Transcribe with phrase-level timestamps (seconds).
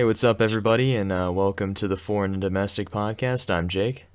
[0.00, 3.50] Hey, what's up, everybody, and uh, welcome to the Foreign and Domestic Podcast.
[3.50, 4.06] I'm Jake.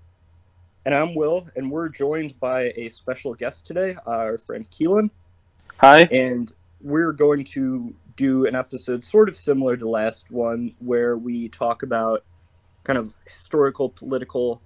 [0.84, 5.12] And I'm Will, and we're joined by a special guest today, our friend Keilan.
[5.78, 6.08] Hi.
[6.12, 6.52] And
[6.82, 11.84] we're going to do an episode sort of similar to last one, where we talk
[11.84, 12.24] about
[12.84, 14.64] kind of historical, political,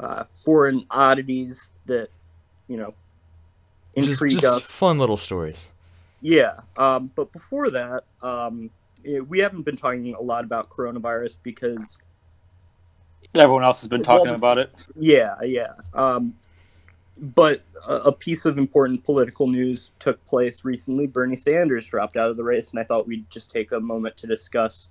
[0.00, 2.08] uh, foreign oddities that,
[2.68, 2.94] you know,
[3.98, 4.62] Just, just us.
[4.62, 5.72] fun little stories.
[6.22, 8.70] Yeah, um, but before that, um,
[9.04, 11.98] eh, we haven't been talking a lot about coronavirus because,
[13.34, 14.70] Everyone else has been talking this- about it.
[14.96, 15.72] yeah, yeah.
[15.92, 16.34] Um,
[17.20, 21.06] but a, a piece of important political news took place recently.
[21.06, 24.16] Bernie Sanders dropped out of the race, and I thought we'd just take a moment
[24.18, 24.88] to discuss,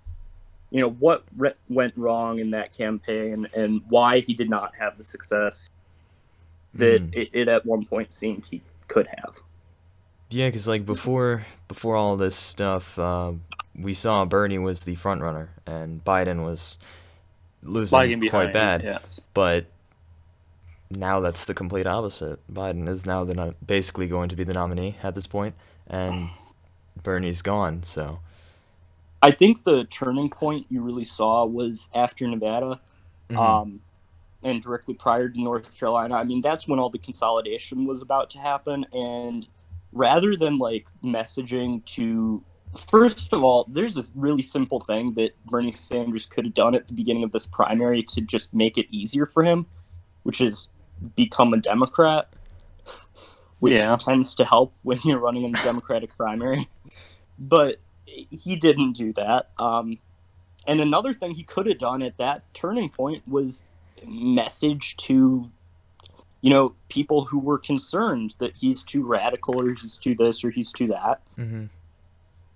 [0.70, 4.98] you know, what re- went wrong in that campaign and why he did not have
[4.98, 5.70] the success
[6.74, 7.16] that Mm.
[7.16, 9.40] it, it at one point seemed he could have.
[10.30, 13.32] Yeah, because like before before all this stuff, uh,
[13.77, 16.80] we saw Bernie was the front runner and Biden was
[17.63, 18.54] losing Lagging quite behind.
[18.54, 18.84] bad.
[18.84, 18.99] Yeah.
[19.34, 19.68] But
[20.90, 22.40] now that's the complete opposite.
[22.52, 25.55] Biden is now the no- basically going to be the nominee at this point,
[25.87, 26.29] and
[27.04, 27.84] Bernie's gone.
[27.84, 28.20] So
[29.21, 32.82] I think the turning point you really saw was after Nevada.
[33.30, 33.37] mhm.
[33.37, 33.82] um,
[34.43, 36.15] and directly prior to North Carolina.
[36.15, 38.85] I mean, that's when all the consolidation was about to happen.
[38.93, 39.48] And
[39.91, 42.43] rather than like messaging to,
[42.78, 46.88] first of all, there's this really simple thing that Bernie Sanders could have done at
[46.88, 49.66] the beginning of this primary to just make it easier for him,
[50.24, 50.70] which is
[51.16, 52.30] become a Democrat,
[53.60, 53.96] which Yeah.
[53.98, 56.68] tends to help when you're running in the Democratic primary.
[57.40, 59.52] But he didn't do that.
[59.60, 60.00] Um,
[60.66, 63.64] and another thing he could have done at that turning point was
[64.03, 65.52] message to,
[66.42, 70.50] you know, people who were concerned that he's too radical or he's too this or
[70.50, 71.70] he's too that, Mhm.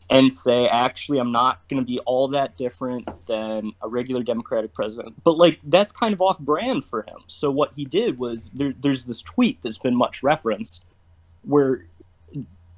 [0.09, 4.73] And say, actually, I'm not going to be all that different than a regular Democratic
[4.73, 5.23] president.
[5.23, 7.19] But, like, that's kind of off brand for him.
[7.27, 10.83] So, what he did was there, there's this tweet that's been much referenced
[11.43, 11.85] where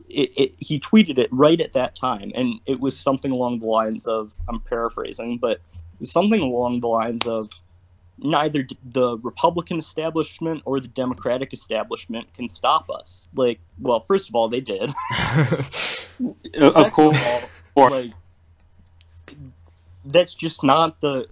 [0.09, 3.67] it, it, he tweeted it right at that time, and it was something along the
[3.67, 5.59] lines of I'm paraphrasing, but
[6.03, 7.49] something along the lines of
[8.19, 13.27] neither the Republican establishment or the Democratic establishment can stop us.
[13.33, 14.93] Like, well, first of all, they did.
[16.21, 17.19] Uh, of Second course.
[17.75, 18.11] all, like
[20.05, 21.27] that's just not the.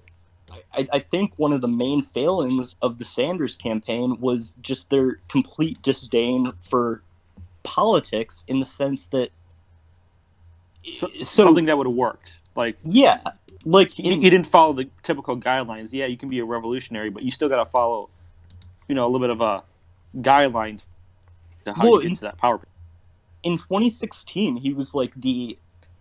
[0.73, 5.19] I, I think one of the main failings of the Sanders campaign was just their
[5.29, 7.03] complete disdain for
[7.63, 9.29] politics in the sense that
[10.83, 12.33] So- so something that would have worked.
[12.55, 13.21] Like yeah
[13.63, 15.93] like he, in- he didn't follow the typical guidelines.
[15.93, 18.09] Yeah, you can be a revolutionary, but you still got to follow,
[18.87, 19.63] you know, a little bit of a
[20.17, 20.83] guideline
[21.65, 22.59] to how Well, you get to that power.
[23.43, 25.57] In 2016 he was like the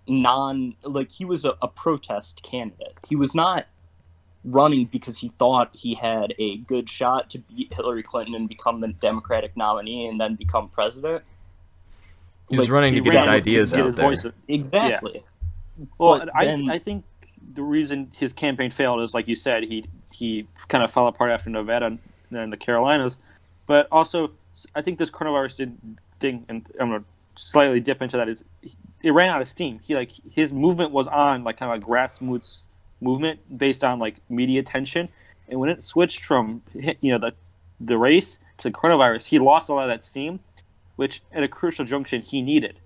[0.08, 2.94] non like he was a, a protest candidate.
[3.08, 3.66] He was not
[4.44, 8.80] running because he thought he had a good shot to beat hillary clinton and become
[8.80, 11.22] the democratic nominee and then become president.
[12.48, 14.08] He was Like, running to get his ideas get out his there.
[14.08, 15.22] voice- exactly.
[15.98, 17.04] Well, But I, then- I think
[17.54, 21.30] the reason his campaign failed is, like you said, he he kind of fell apart
[21.30, 21.98] after Nevada and
[22.30, 23.18] then the Carolinas.
[23.66, 24.32] But also,
[24.74, 25.78] I think this coronavirus did
[26.18, 27.04] thing, and I'm gonna
[27.36, 28.28] slightly dip into that.
[28.28, 28.44] Is
[29.02, 29.80] it ran out of steam?
[29.84, 32.60] He like his movement was on like kind of a grassroots
[33.00, 35.08] movement based on like media attention,
[35.48, 36.62] and when it switched from
[37.00, 37.32] you know the
[37.80, 40.40] the race to the coronavirus, he lost a lot of that steam,
[40.96, 42.78] which at a crucial junction he needed.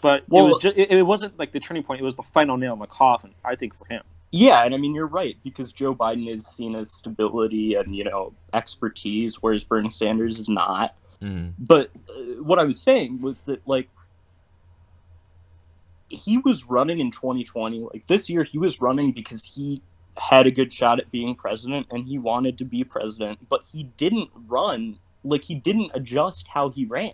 [0.00, 2.00] But Well- it was just, it, it wasn't like the turning point.
[2.00, 4.02] It was the final nail in the coffin, I think, for him.
[4.32, 8.02] yeah and i mean you're right because joe biden is seen as stability and you
[8.02, 11.54] know expertise whereas bernie sanders is not Mm.
[11.58, 13.88] But uh, what I was saying was that like
[16.08, 17.80] he was running in 2020.
[17.80, 19.80] Like this year, he was running because he
[20.18, 23.48] had a good shot at being president and he wanted to be president.
[23.48, 27.12] But he didn't run like he didn't adjust how he ran.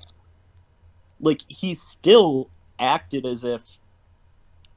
[1.21, 2.49] Like he still
[2.79, 3.79] acted as if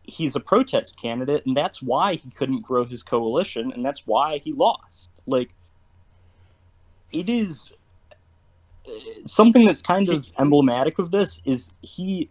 [0.04, 4.40] he's a protest candidate, and that's why he couldn't grow his coalition, and that's why
[4.40, 5.10] he lost.
[5.26, 5.54] Like
[7.12, 7.72] it is
[9.26, 12.30] something that's kind of emblematic of this is he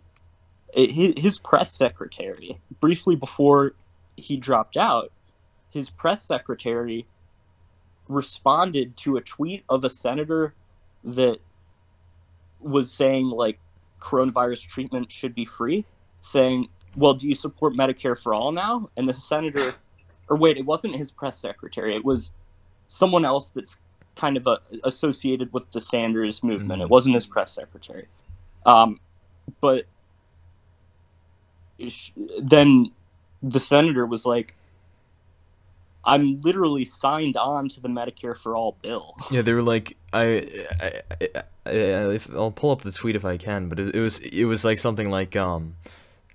[0.74, 3.74] eh, his press secretary briefly before
[4.16, 5.12] he dropped out
[5.70, 7.06] his press secretary
[8.08, 10.54] responded to a tweet of a senator
[11.04, 11.38] that
[12.58, 13.58] was saying like
[14.00, 15.84] coronavirus treatment should be free
[16.20, 18.82] saying well do you support medicare for all now?
[18.96, 19.74] And the senator
[20.28, 22.32] or wait it wasn't his press secretary it was
[22.88, 23.76] someone else that's
[24.20, 26.80] kind of uh associated with the Sanders movement.
[26.80, 26.84] Mhm.
[26.84, 28.06] It wasn't his press secretary.
[28.66, 29.00] Um,
[29.60, 29.86] but
[31.88, 32.10] sh-
[32.42, 32.90] then
[33.42, 34.54] the senator was like,
[36.04, 39.14] I'm literally signed on to the Medicare for All bill.
[39.30, 40.48] Yeah, they were like, I,
[40.80, 41.70] I, I, I
[42.14, 44.64] if, I'll pull up the tweet if I can, but it, it was, it was
[44.64, 45.76] like something like, um,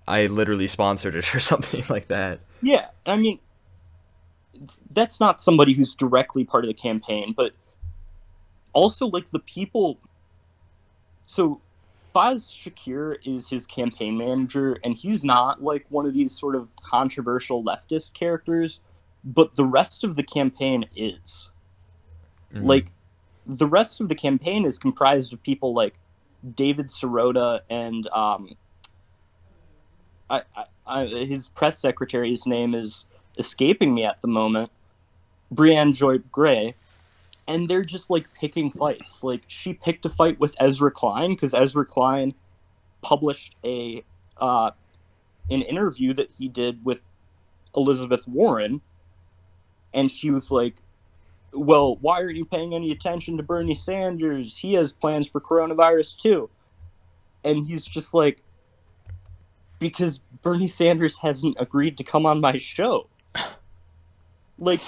[0.07, 2.39] I literally sponsored it or something like that.
[2.61, 3.39] Yeah, I mean,
[4.91, 7.53] that's not somebody who's directly part of the campaign, but
[8.75, 9.97] also like the people.
[11.25, 11.59] So,
[12.13, 16.69] Faz Shakir is his campaign manager, and he's not like one of these sort of
[16.75, 18.81] controversial leftist characters,
[19.23, 21.49] but the rest of the campaign is.
[22.53, 22.65] Mhm.
[22.65, 22.91] Like,
[23.47, 25.95] the rest of the campaign is comprised of people like
[26.55, 28.55] David Sirota and um,
[30.29, 33.05] I, I, I, his press secretary's name is
[33.37, 34.71] escaping me at the moment,
[35.53, 36.75] Briahna Joy Gray,
[37.47, 39.23] and they're just like picking fights.
[39.23, 42.33] Like she picked a fight with Ezra Klein because Ezra Klein
[43.01, 44.03] published a
[44.37, 44.71] uh,
[45.49, 47.01] an interview that he did with
[47.75, 48.81] Elizabeth Warren,
[49.93, 50.75] and she was like,
[51.53, 54.57] "Well, why aren't you paying any attention to Bernie Sanders?
[54.57, 56.49] He has plans for coronavirus too."
[57.43, 58.41] And he's just like,
[59.77, 63.07] because Bernie Sanders hasn't agreed to come on my show.
[64.57, 64.79] Like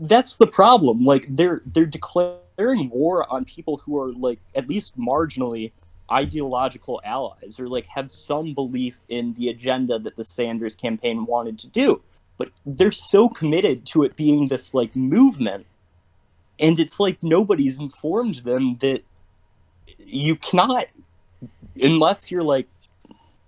[0.00, 1.04] that's the problem.
[1.04, 5.72] Like they're they're declaring war on people who are like at least marginally
[6.10, 11.58] ideological allies or like have some belief in the agenda that the Sanders campaign wanted
[11.60, 12.00] to do.
[12.36, 15.66] But they're so committed to it being this like movement
[16.58, 19.02] and it's like nobody's informed them that
[19.98, 20.86] you cannot
[21.80, 22.68] unless you're like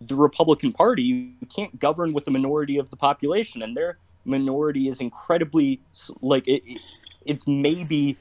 [0.00, 4.88] the Republican Party, you can't govern with a minority of the population, and their minority
[4.88, 5.80] is incredibly
[6.22, 6.82] like it, it-
[7.26, 8.16] it's maybe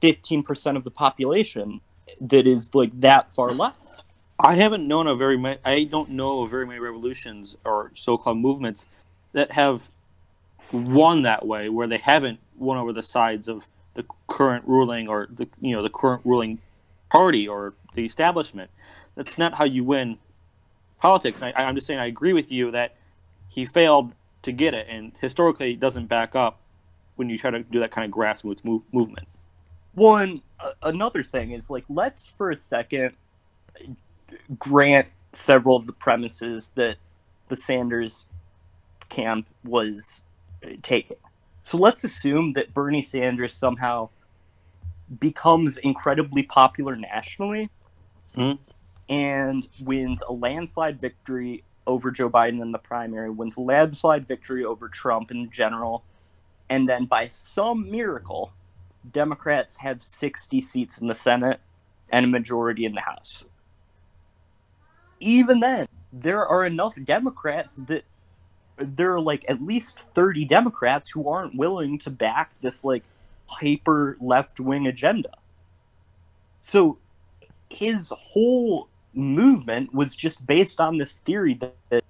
[0.00, 1.80] fifteen percent of the population
[2.20, 4.04] that is like that far left.
[4.38, 5.58] I haven't known of very many.
[5.64, 8.88] I don't know of very many revolutions or so-called movements
[9.32, 9.90] that have
[10.72, 15.28] won that way, where they haven't won over the sides of the current ruling or
[15.30, 16.60] the you know the current ruling
[17.10, 18.70] party or the establishment.
[19.16, 20.18] That's not how you win
[21.00, 21.42] politics.
[21.42, 22.96] I, I'm just saying I agree with you that
[23.48, 24.14] he failed
[24.46, 26.60] to get it, and historically it doesn't back up
[27.16, 29.28] when you try to do that kind of grassroots move, movement.
[29.94, 33.14] One uh, another thing is like let's for a second
[34.58, 36.96] grant several of the premises that
[37.48, 38.24] the Sanders
[39.08, 40.22] camp was
[40.64, 41.16] uh, taking.
[41.64, 44.10] So let's assume that Bernie Sanders somehow
[45.20, 47.70] becomes incredibly popular nationally
[48.36, 48.58] Mhm.
[49.08, 54.88] and wins a landslide victory over Joe Biden in the primary, wins landslide victory over
[54.88, 56.04] Trump in general,
[56.68, 58.52] and then by some miracle,
[59.10, 61.60] Democrats have 60 seats in the Senate
[62.08, 63.44] and a majority in the House.
[65.20, 68.04] Even then, there are enough Democrats that
[68.76, 73.04] there are like at least 30 Democrats who aren't willing to back this like
[73.48, 75.30] hyper left wing agenda.
[76.60, 76.98] So
[77.70, 82.04] his whole movement was just based on this theory that, that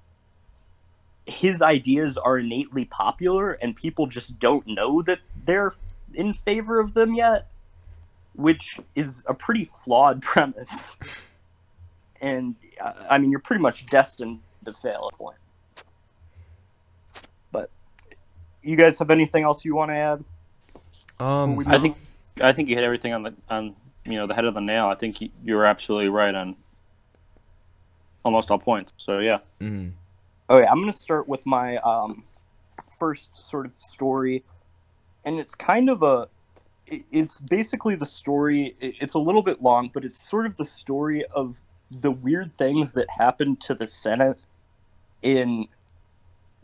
[1.27, 5.75] his ideas are innately popular and people just don't know that they're
[6.15, 7.49] in favor of them yet,
[8.35, 10.97] which is a pretty flawed premise.
[12.21, 15.37] And uh, I mean, you're pretty much destined to fail at a point.
[17.53, 17.71] But
[18.63, 20.25] you guys have anything else you want to add?
[21.19, 21.97] Um, I think
[22.43, 24.87] I think you hit everything on the on you know the head of the nail.
[24.87, 26.57] I think you, you're absolutely right on
[28.27, 28.93] almost all points.
[28.99, 29.93] So yeah, mhm.
[30.51, 32.23] Okay, I'm going to start with my um,
[32.99, 34.45] first sort of story,
[35.25, 36.29] and it's kind of a.
[36.87, 38.77] It's basically the story.
[38.81, 42.93] It's a little bit long, but it's sort of the story of the weird things
[42.93, 44.39] that happened to the Senate
[45.23, 45.67] in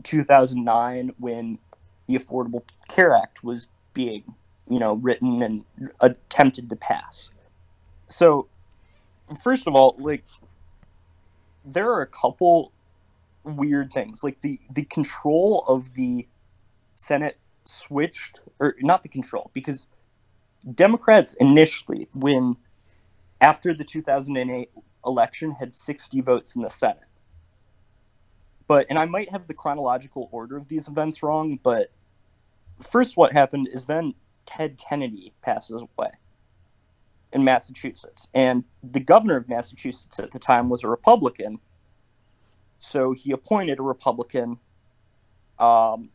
[0.03, 1.59] 2009 when
[2.07, 4.23] the Affordable Care Act was being,
[4.69, 5.65] you know, written and
[5.99, 7.31] attempted to pass.
[8.05, 8.47] So,
[9.43, 10.23] first of all, like,
[11.65, 12.71] there are a couple
[13.43, 14.23] weird things.
[14.23, 16.27] Like the the control of the
[16.95, 19.87] senate switched or not the control because
[20.75, 22.55] democrats initially when
[23.41, 24.69] after the 2008
[25.05, 27.05] election had 60 votes in the senate.
[28.67, 31.91] But and i might have the chronological order of these events wrong but
[32.81, 34.13] first what happened is then
[34.45, 36.11] ted kennedy passes away
[37.33, 41.59] in massachusetts and the governor of massachusetts at the time was a republican
[42.83, 44.57] so he appointed a Republican,
[45.57, 46.09] um,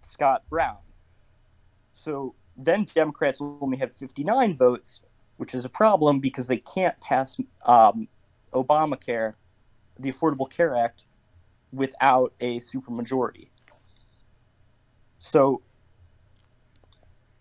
[0.00, 0.78] Scott Brown.
[1.94, 5.02] So then Democrats only have 59 votes,
[5.36, 8.06] which is a problem because they can't pass um,
[8.52, 9.34] Obamacare,
[9.98, 11.06] the Affordable Care Act,
[11.72, 13.48] without a supermajority.
[15.18, 15.60] So,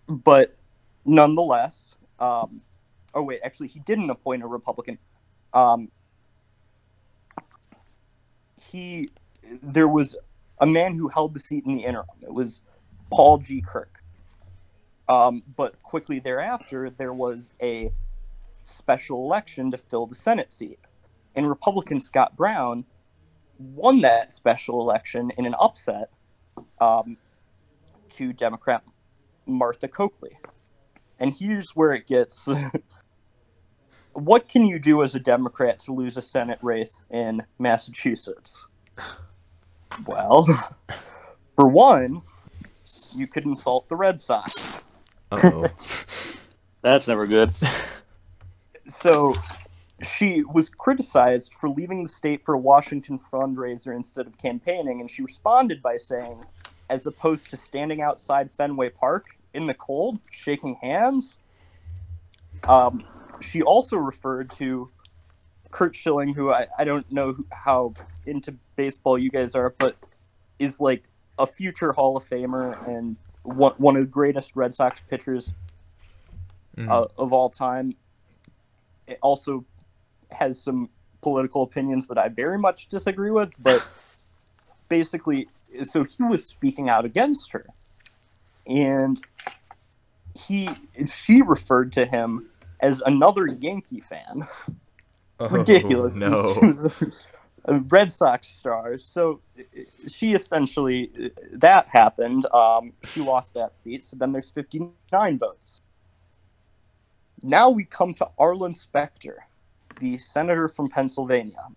[0.07, 0.57] but
[1.05, 2.61] nonetheless, um,
[3.19, 4.97] oh wait, actually, he didn't appoint a Republican.
[5.53, 5.91] Um,
[8.61, 9.09] he,
[9.61, 10.15] there was
[10.61, 12.07] a man who held the seat in the interim.
[12.21, 12.61] It was
[13.11, 13.61] Paul G.
[13.61, 14.01] Kirk.
[15.09, 17.91] Um, but quickly thereafter, there was a
[18.63, 20.79] special election to fill the Senate seat.
[21.35, 22.85] And Republican Scott Brown
[23.57, 26.09] won that special election in an upset
[26.79, 27.17] um,
[28.11, 28.83] to Democrat
[29.45, 30.37] Martha Coakley.
[31.19, 32.47] And here's where it gets
[34.25, 38.65] what can you do as a Democrat to lose a Senate race in Massachusetts?
[40.05, 40.47] Well,
[41.55, 42.21] for one,
[43.15, 44.81] you could insult the Red Sox.
[45.31, 45.65] Uh-oh.
[46.81, 47.51] That's never good.
[48.87, 49.35] So
[50.01, 55.09] she was criticized for leaving the state for a Washington fundraiser instead of campaigning, and
[55.09, 56.43] she responded by saying,
[56.89, 61.37] as opposed to standing outside Fenway Park in the cold, shaking hands,
[62.63, 63.03] um,
[63.41, 64.89] she also referred to
[65.71, 67.93] Curt Schilling, who I, I don't know how
[68.25, 69.95] into baseball you guys are, but
[70.57, 71.03] is like
[71.37, 75.53] a future Hall of Famer and one, one of the greatest Red Sox pitchers
[76.77, 76.89] Mm.
[76.89, 77.95] uh, of all time.
[79.07, 79.65] It also
[80.31, 80.89] has some
[81.21, 83.83] political opinions that I very much disagree with, but
[84.87, 85.49] basically,
[85.83, 87.65] so he was speaking out against her,
[88.65, 89.21] and
[90.33, 90.69] he
[91.05, 92.45] she referred to him
[92.81, 94.47] as another Yankee fan.
[95.41, 96.15] Oh, Ridiculous.
[96.15, 96.53] No.
[96.59, 96.91] She was a,
[97.65, 98.97] a Red Sox star.
[98.97, 99.41] So
[100.07, 102.45] she essentially that happened.
[102.53, 104.03] Um, she lost that seat.
[104.03, 105.81] So then there's 59 votes.
[107.41, 109.47] Now we come to Arlen Specter,
[109.99, 111.67] the senator from Pennsylvania,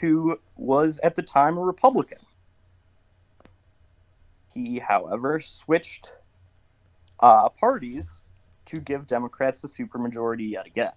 [0.00, 2.18] who was at the time a Republican.
[4.54, 6.12] He, however, switched
[7.20, 8.22] uh, parties
[8.66, 10.92] to give Democrats a supermajority yet again.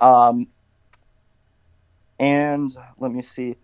[0.00, 0.48] Um,
[2.18, 3.56] and let me see.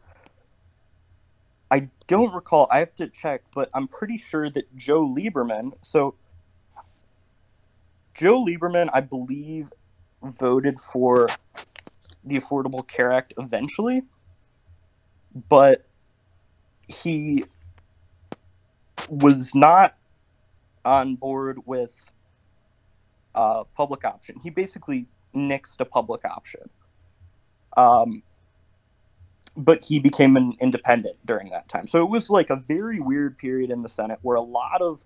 [1.71, 2.67] I don't recall.
[2.71, 5.73] I have to check, but I'm pretty sure that Joe Lieberman.
[5.83, 6.15] So,
[8.15, 9.73] Joe Lieberman, I believe,
[10.23, 11.29] voted for
[12.25, 14.03] the Affordable Care Act eventually,
[15.49, 15.87] but
[16.89, 17.45] he
[19.09, 19.97] was not
[20.89, 22.11] on board with
[23.35, 24.41] uh, public option.
[24.43, 26.71] He basically nixed a public option.
[27.77, 28.23] Um,
[29.57, 31.87] but he became an independent during that time.
[31.87, 35.05] So it was like a very weird period in the Senate where a lot of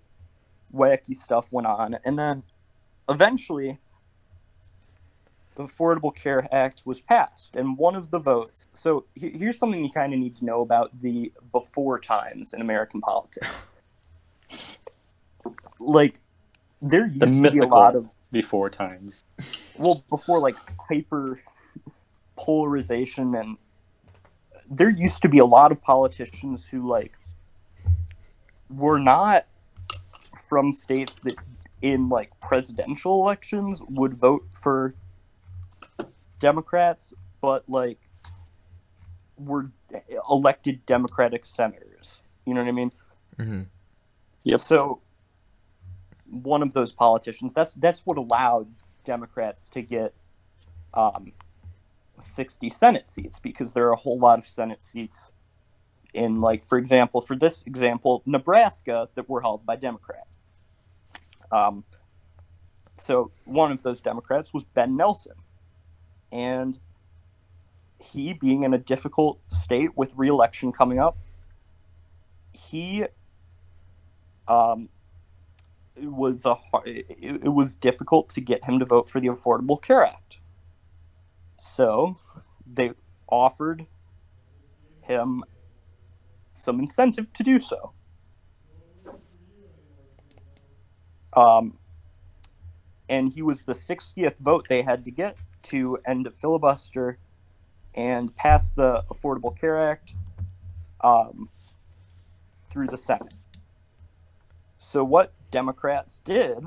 [0.73, 1.97] wacky stuff went on.
[2.05, 2.43] And then
[3.09, 3.79] eventually,
[5.55, 7.55] the Affordable Care Act was passed.
[7.55, 8.67] And one of the votes.
[8.73, 13.01] So here's something you kind of need to know about the before times in American
[13.01, 13.65] politics.
[15.85, 16.17] Like,
[16.81, 19.23] there used The to be a lot of Before times.
[19.75, 20.55] well before like
[20.89, 21.39] hyper
[22.35, 23.57] polarization and
[24.69, 27.17] there used to be a lot of politicians who like
[28.69, 29.45] were not
[30.47, 31.35] from states that
[31.81, 34.93] in like presidential elections would vote for
[36.39, 37.99] democrats but like
[39.37, 39.69] were
[40.29, 42.91] elected democratic senators you know what i mean
[43.39, 43.65] Mhm.
[44.43, 44.59] Yep.
[44.59, 45.01] so
[46.41, 47.53] one of those politicians.
[47.53, 48.67] That's that's what allowed
[49.05, 50.13] democrats to get
[50.93, 51.31] um,
[52.19, 55.31] 60 senate seats because there are a whole lot of senate seats
[56.13, 60.37] in like for example for this example nebraska that were held by democrats
[61.51, 61.83] um,
[62.97, 65.33] so one of those democrats was ben nelson.
[66.31, 66.79] And
[68.03, 71.17] he being in a difficult state with reelection coming up
[72.53, 73.05] he
[74.47, 74.89] um,
[75.97, 77.05] was a it,
[77.43, 80.39] it was difficult to get him to vote for the Affordable Care Act.
[81.57, 82.17] So
[82.65, 82.91] they
[83.27, 83.85] offered
[85.01, 85.43] him
[86.51, 87.93] some incentive to do so.
[91.35, 91.77] Um,
[93.09, 97.17] and he was the 60th vote they had to get to end a filibuster
[97.95, 100.15] and pass the Affordable Care Act
[101.01, 101.49] um,
[102.69, 103.33] through the Senate.
[104.77, 106.65] So what Democrats did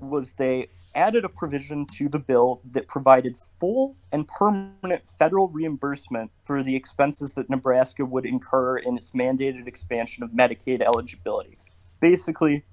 [0.00, 0.66] was they
[0.96, 6.74] added a provision to the bill that provided full and permanent federal reimbursement for the
[6.74, 11.58] expenses that Nebraska would incur in its mandated expansion of Medicaid eligibility.
[12.00, 12.64] Basically,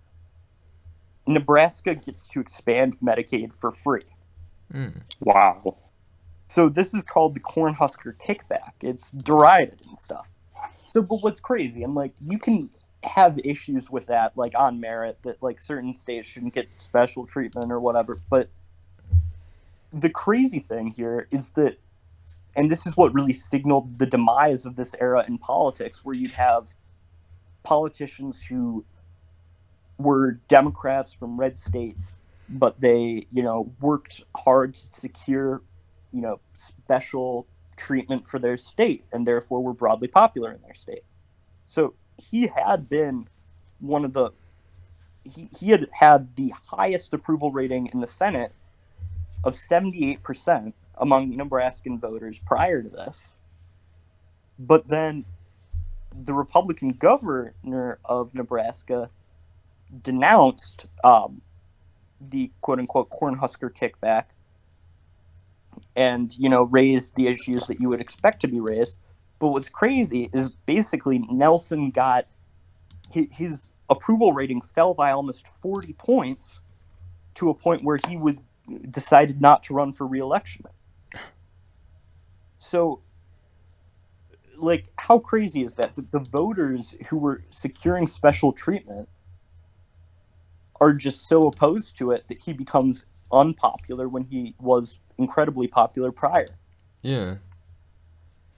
[1.28, 4.06] Nebraska gets to expand Medicaid for free.
[4.74, 5.02] Mm.
[5.20, 5.78] Wow.
[6.48, 8.74] So this is called the Cornhusker kickback.
[8.82, 10.28] It's derided and stuff.
[10.86, 12.70] So, but what's crazy, I'm like you can
[13.04, 17.72] have issues with that, like on merit, that like certain states shouldn't get special treatment
[17.72, 18.20] or whatever.
[18.30, 18.50] But
[19.92, 21.78] the crazy thing here is that,
[22.56, 26.32] and this is what really signaled the demise of this era in politics, where you'd
[26.32, 26.74] have
[27.64, 28.86] politicians who
[29.98, 32.14] were Democrats from red states,
[32.50, 35.62] but they, you know, worked hard to secure,
[36.12, 41.04] you know, special treatment for their state and therefore were broadly popular in their state.
[41.66, 43.28] So he had been
[43.80, 44.32] one of the
[45.26, 48.54] he, he had had the highest approval rating in the Senate
[49.44, 53.32] of 78% among Nebraskan voters prior to this.
[54.60, 55.26] But then
[56.14, 59.10] the Republican governor of Nebraska
[60.02, 61.42] denounced um,
[62.30, 64.26] the quote unquote Cornhusker kickback
[65.96, 68.98] and, you know, raised the issues that you would expect to be raised.
[69.44, 72.28] But what's crazy is basically Nelson got
[73.12, 76.62] his, his approval rating fell by almost 40 points
[77.36, 78.40] to a point where he would
[78.90, 80.64] decided not to run for reelection.
[82.58, 83.02] So
[84.56, 85.96] like how crazy is that?
[85.96, 89.10] The, the voters who were securing special treatment
[90.80, 96.14] are just so opposed to it that he becomes unpopular when he was incredibly popular
[96.14, 96.60] prior.
[97.02, 97.36] Yeah.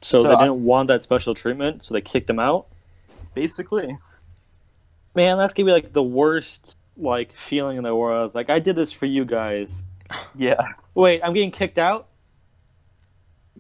[0.01, 2.67] So, So they I- didn't want that special treatment, so they kicked him out.
[3.33, 3.97] Basically.
[5.13, 8.25] Man, that's gonna be like the worst like feeling in the world.
[8.27, 9.83] It's like I did this for you guys.
[10.35, 10.61] Yeah.
[10.93, 12.07] Wait, I'm getting kicked out.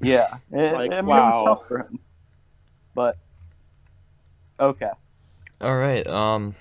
[0.01, 0.27] Yeah.
[0.51, 1.43] Like, I mean, it wow.
[1.43, 1.99] was tough for him.
[2.93, 3.17] But
[4.59, 4.91] okay.
[5.61, 6.05] All right.
[6.07, 6.55] Um.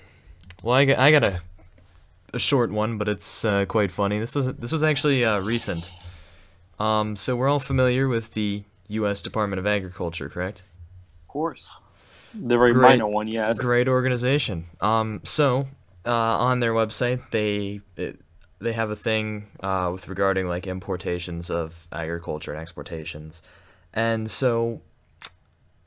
[0.63, 1.41] Well, I got, I got a
[2.33, 4.19] a short one, but it's uh, quite funny.
[4.19, 5.91] This was this was actually uh, recent.
[6.79, 7.15] Um.
[7.15, 9.21] So we're all familiar with the U.S.
[9.21, 10.61] Department of Agriculture, correct?
[11.23, 11.75] Of course.
[12.33, 12.89] The very Great.
[12.89, 13.61] minor one, yes.
[13.61, 14.65] Great organization.
[14.81, 15.67] Um, so
[16.05, 18.19] uh, on their website, they it,
[18.59, 23.41] they have a thing uh, with regarding like importations of agriculture and exportations,
[23.93, 24.81] and so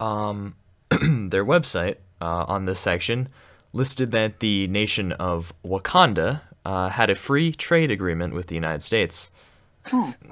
[0.00, 0.56] um,
[0.90, 3.28] their website uh, on this section
[3.72, 8.82] listed that the nation of Wakanda uh, had a free trade agreement with the United
[8.82, 9.30] States.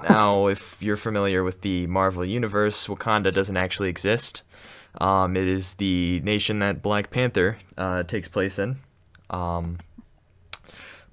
[0.08, 4.42] Now, if you're familiar with the Marvel Universe, Wakanda doesn't actually exist.
[5.00, 8.76] Um, it is the nation that Black Panther uh, takes place in.
[9.30, 9.78] Um,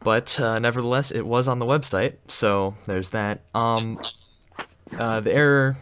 [0.03, 3.41] but uh, nevertheless, it was on the website, so there's that.
[3.55, 3.97] Um,
[4.99, 5.77] uh, the error,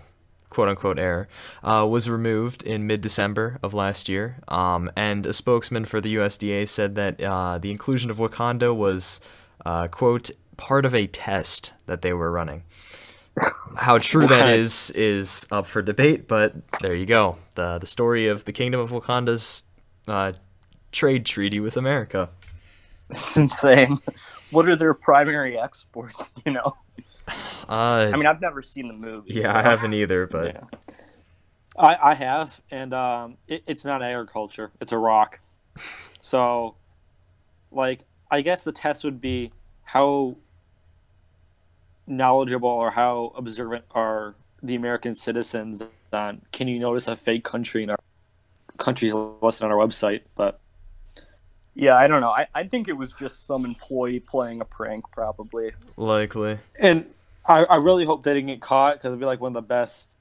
[0.49, 1.27] quote unquote error,
[1.63, 6.15] uh, was removed in mid December of last year, um, and a spokesman for the
[6.15, 9.19] USDA said that uh, the inclusion of Wakanda was,
[9.65, 12.63] uh, quote, part of a test that they were running.
[13.77, 17.37] How true that is is up for debate, but there you go.
[17.55, 19.63] the The story of the Kingdom of Wakanda's
[20.07, 20.33] uh,
[20.91, 22.29] trade treaty with America.
[23.09, 23.99] It's insane.
[24.51, 26.75] What are their primary exports, you know?
[27.69, 29.33] Uh, I mean, I've never seen the movie.
[29.35, 30.91] yeah, I haven't either, but Yeah.
[31.77, 35.39] I, I have, and um, it, it's not agriculture; it's a rock.
[36.19, 36.75] So,
[37.71, 39.53] like, I guess the test would be
[39.91, 40.35] how
[42.07, 47.83] knowledgeable or how observant are the American citizens on can you notice a fake country
[47.83, 47.99] in our
[48.77, 50.21] countries listed on our website?
[50.35, 50.59] But
[51.75, 52.29] Yeah, I don't know.
[52.31, 55.71] I, I think it was just some employee playing a prank, probably.
[55.97, 56.59] likely.
[56.79, 57.09] and
[57.45, 59.67] I, I really hope they didn't get caught because it'd be like one of the
[59.67, 60.15] best.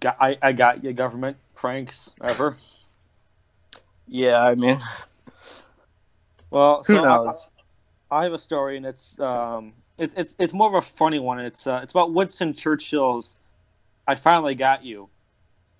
[0.00, 2.56] Go- I, I got you government pranks ever.
[4.08, 4.80] Yeah, I mean,
[6.50, 7.46] Well, who so I- knows?
[8.16, 11.38] I have a story, and it's um, it's it's it's more of a funny one.
[11.40, 13.36] It's uh, it's about Winston Churchill's
[14.06, 15.08] "I finally got you,"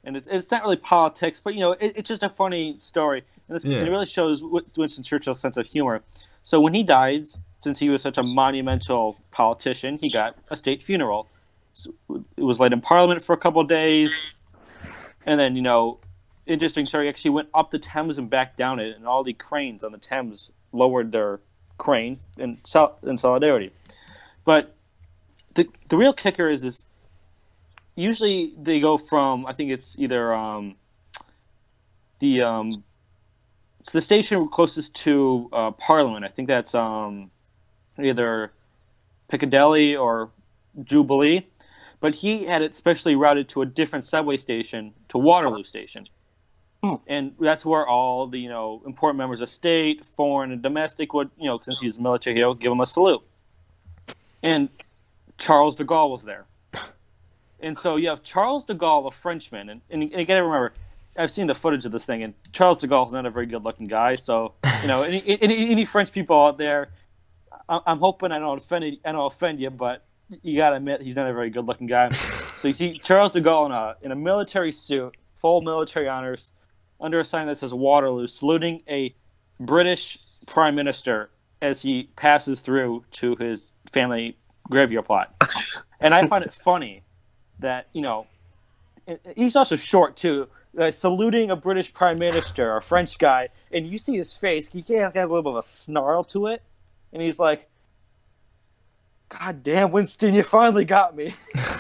[0.05, 3.25] and it's it's not really politics, but you know, it, it's just a funny story,
[3.49, 3.79] and this, Yeah.
[3.79, 4.43] it really shows
[4.77, 6.03] Winston Churchill's sense of humor.
[6.43, 7.27] So when he died,
[7.65, 11.29] since he was such a monumental politician, he got a state funeral.
[11.73, 11.93] So
[12.37, 14.15] it was laid in Parliament for a couple of days,
[15.25, 15.99] and then you know,
[16.47, 17.09] interesting story.
[17.09, 19.99] Actually, went up the Thames and back down it, and all the cranes on the
[19.99, 21.41] Thames lowered their
[21.79, 22.59] crane in
[23.03, 23.73] in solidarity.
[24.45, 24.75] But
[25.55, 26.85] the the real kicker is is
[27.95, 30.77] usually they go from I think it's either um,
[32.21, 32.85] the um,
[33.81, 36.25] it's the station closest to uh, Parliament.
[36.25, 37.31] I think that's um,
[38.03, 38.53] either
[39.29, 40.31] Piccadilly or
[40.83, 41.49] Jubilee.
[41.99, 46.09] But he had it specially routed to a different subway station, to Waterloo Station
[46.83, 47.01] Mm.
[47.07, 51.31] and that's where all the you know important members of state, foreign and domestic would
[51.39, 53.23] you know since he's a military hero, give him a salute.
[54.43, 54.69] And
[55.39, 56.45] Charles de Gaulle was there,
[57.61, 60.75] and so you have Charles de Gaulle, a Frenchman, and, and you gotta remember,
[61.17, 63.47] I've seen the footage of this thing, and Charles de Gaulle is not a very
[63.47, 64.17] good-looking guy.
[64.17, 66.91] So you know, any, any, any French people out there,
[67.69, 70.05] I, I'm hoping I don't offend I don't offend you, but
[70.43, 72.11] you gotta admit he's not a very good-looking guy.
[72.11, 76.51] so you see Charles de Gaulle in a in a military suit, full military honors,
[77.01, 79.15] under a sign that says Waterloo, saluting a
[79.61, 81.31] British prime minister
[81.61, 84.37] as he passes through to his family
[84.71, 85.35] graveyard plot.
[86.01, 87.03] and I find it funny
[87.59, 88.27] that you know
[89.35, 90.49] he's also short too.
[90.79, 94.69] Uh, saluting a British prime minister, a French guy, and you see his face.
[94.69, 96.63] He has a little bit of a snarl to it,
[97.15, 97.71] and he's like,
[99.29, 101.35] "God damn, Winston, you finally got me."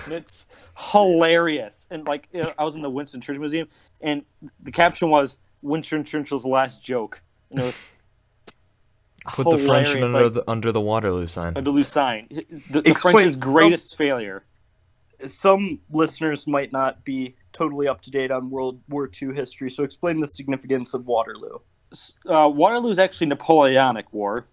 [0.04, 0.46] and it's
[0.92, 1.86] hilarious.
[1.90, 3.68] And like, you know, I was in the Winston Churchill Museum,
[4.00, 4.22] and
[4.62, 7.80] the caption was Winston Churchill's last joke, and it was.
[9.28, 11.54] Put the Frenchman hilarious, under the under the Waterloo sign.
[11.56, 12.28] under the sign.
[12.30, 12.44] The,
[12.82, 14.44] the Explain French's some- greatest failure.
[15.26, 19.82] Some listeners might not be totally up to date on World War II history, so
[19.82, 21.58] explain the significance of Waterloo.
[22.28, 24.46] uh, Waterloo is actually Napoleonic War,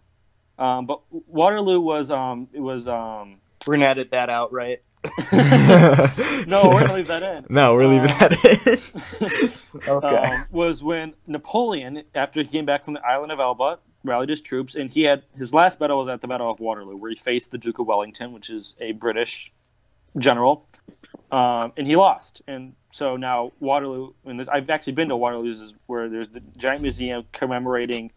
[0.59, 3.37] um, but Waterloo was um, it was um,
[3.67, 4.81] We're gonna edit that out, right?
[6.47, 7.45] no, we're gonna leave that in.
[7.49, 9.49] no, we're leaving Uh, that in.
[9.87, 10.07] Okay.
[10.07, 14.39] Um, was when Napoleon, after he came back from the island of Elba, rallied his
[14.39, 17.15] troops, and he had his last battle was at the Battle of Waterloo, where he
[17.17, 19.51] faced the Duke of Wellington, which is a British
[20.17, 20.67] general,
[21.31, 22.43] um, and he lost.
[22.47, 26.41] And so now Waterloo, and there's- I've actually been to Waterloo, is where there's the
[26.55, 28.11] giant museum commemorating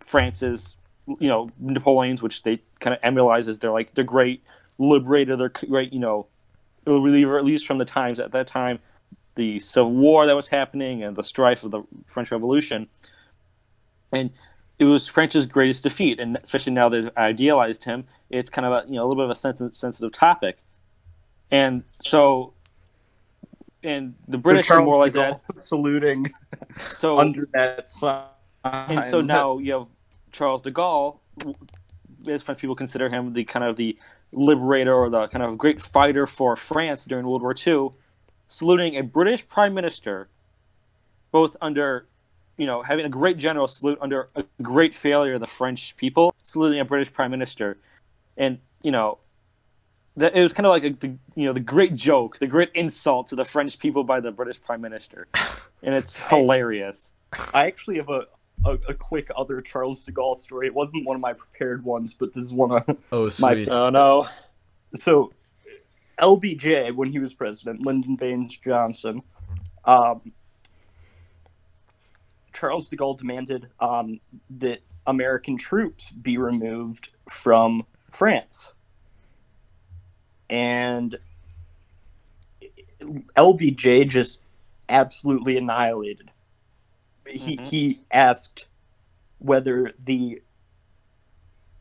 [0.00, 0.76] France's,
[1.20, 4.42] you know, Napoleon's, which they kind of emulate as their like the great
[4.78, 6.26] liberator, their great, you know,
[6.86, 8.78] reliever, at least from the times at that time,
[9.34, 12.88] the Civil War that was happening and the strife of the French Revolution.
[14.12, 14.30] And
[14.78, 18.86] it was France's greatest defeat, and especially now they've idealized him, it's kind of a
[18.88, 20.58] you know a little bit of a sensitive, sensitive topic.
[21.50, 22.52] And so,
[23.82, 25.40] and the British are more like that.
[25.56, 26.30] Saluting
[26.88, 28.26] So under that sign.
[28.64, 29.86] and so now you have
[30.32, 31.18] Charles de Gaulle,
[32.26, 33.96] as French people consider him the kind of the
[34.32, 37.90] liberator or the kind of great fighter for France during World War II,
[38.48, 40.28] saluting a British prime minister,
[41.30, 42.06] both under,
[42.56, 46.34] you know, having a great general salute under a great failure of the French people,
[46.42, 47.78] saluting a British prime minister,
[48.36, 49.18] and you know.
[50.16, 52.70] That it was kind of like a, the you know the great joke, the great
[52.74, 55.28] insult to the French people by the British prime minister,
[55.80, 57.12] and it's hilarious.
[57.54, 58.26] I actually have a,
[58.64, 60.66] a, a quick other Charles de Gaulle story.
[60.66, 63.68] It wasn't one of my prepared ones, but this is one of Oh, My- sweet.
[63.70, 64.28] Oh no!
[64.94, 65.32] so
[66.18, 69.22] LBJ when he was president, Lyndon Baines Johnson,
[69.84, 70.32] um,
[72.52, 78.72] Charles de Gaulle demanded um, that American troops be removed from France,
[80.50, 81.16] and
[83.36, 84.40] LBJ just
[84.88, 86.30] absolutely annihilated.
[87.28, 87.64] He Mhm.
[87.64, 88.68] he asked
[89.38, 90.42] whether the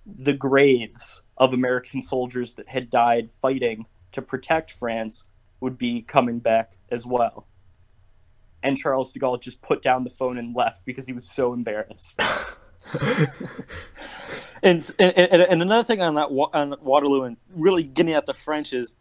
[0.05, 5.23] the graves of American soldiers that had died fighting to protect France
[5.61, 7.47] would be coming back as well.
[8.63, 11.53] And Charles de Gaulle just put down the phone and left because he was so
[11.53, 12.19] embarrassed.
[14.63, 18.33] And, and and and another thing on that on Waterloo and really getting at the
[18.33, 18.95] French is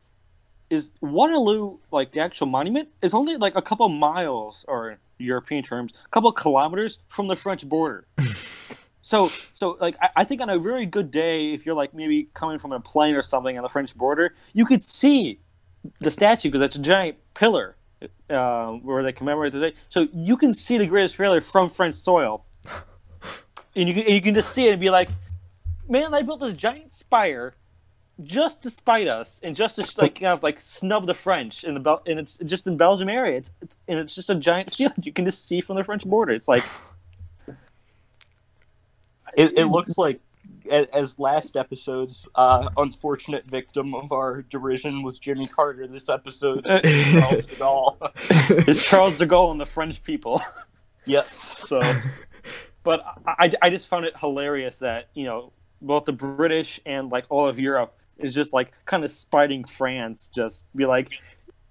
[0.70, 5.62] is Waterloo like the actual monument is only like a couple miles or in European
[5.62, 8.06] terms, a couple kilometers from the French border.
[9.02, 12.28] so so like I, I think on a very good day, if you're like maybe
[12.34, 15.40] coming from a plane or something on the French border, you could see
[16.00, 17.76] the statue because it's a giant pillar
[18.30, 19.74] uh, where they commemorate the day.
[19.88, 22.44] So you can see the greatest failure from French soil,
[23.76, 25.08] and you can, and you can just see it and be like,
[25.88, 27.52] "Man, they built this giant spire
[28.22, 31.74] just to spite us and just to like kind of like snub the French in
[31.74, 33.36] the Bel- and it's just in Belgium area.
[33.38, 36.04] It's, it's and it's just a giant field you can just see from the French
[36.04, 36.32] border.
[36.32, 36.64] It's like
[39.36, 40.20] It, it looks like,
[40.70, 46.80] as last episode's uh, unfortunate victim of our derision was Jimmy Carter, this episode Uh,
[46.80, 47.96] Charles de Gaulle.
[48.68, 50.40] it's Charles de Gaulle and the French people.
[51.04, 51.32] yes.
[51.58, 51.82] So,
[52.82, 55.52] but I, I just found it hilarious that you know
[55.82, 60.30] both the British and like all of Europe is just like kind of spiting France.
[60.34, 61.10] Just be like,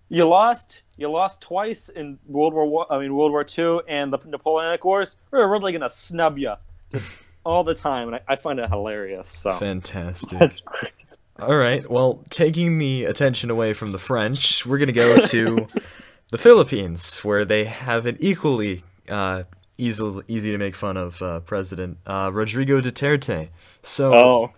[0.09, 2.85] you lost, you lost twice in World War One.
[2.89, 5.17] I mean World War Two and the Napoleonic Wars.
[5.31, 6.53] We're really gonna snub you
[6.91, 9.29] just all the time, and I, I find it hilarious.
[9.29, 10.39] So Fantastic.
[10.39, 10.93] That's great.
[11.39, 11.89] All right.
[11.89, 15.67] Well, taking the attention away from the French, we're gonna go to
[16.31, 19.43] the Philippines, where they have an equally uh,
[19.77, 23.49] easy easy to make fun of uh, president uh, Rodrigo Duterte.
[23.81, 24.51] So Oh,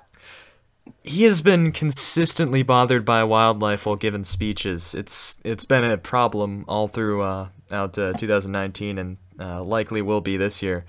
[1.04, 4.94] he has been consistently bothered by wildlife while giving speeches.
[4.94, 10.22] It's it's been a problem all through uh, out uh, 2019 and uh, likely will
[10.22, 10.86] be this year.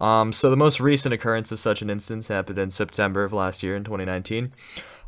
[0.00, 3.62] Um, so the most recent occurrence of such an instance happened in September of last
[3.62, 4.52] year in 2019,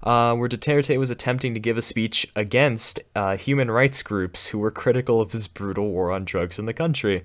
[0.05, 4.59] uh, where Duterte was attempting to give a speech against uh, human rights groups who
[4.59, 7.25] were critical of his brutal war on drugs in the country.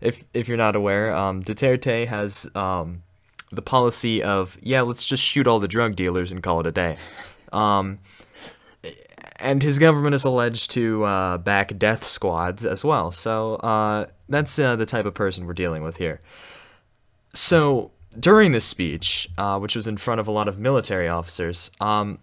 [0.00, 3.02] If if you're not aware, um, Duterte has um,
[3.50, 6.72] the policy of yeah, let's just shoot all the drug dealers and call it a
[6.72, 6.96] day.
[7.52, 8.00] Um,
[9.38, 13.10] and his government is alleged to uh, back death squads as well.
[13.10, 16.20] So uh, that's uh, the type of person we're dealing with here.
[17.34, 21.70] So during this speech, uh, which was in front of a lot of military officers,
[21.80, 22.18] um,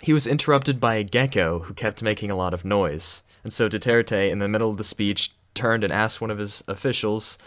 [0.00, 3.22] he was interrupted by a gecko who kept making a lot of noise.
[3.44, 6.64] And so Duterte, in the middle of the speech, turned and asked one of his
[6.68, 7.38] officials,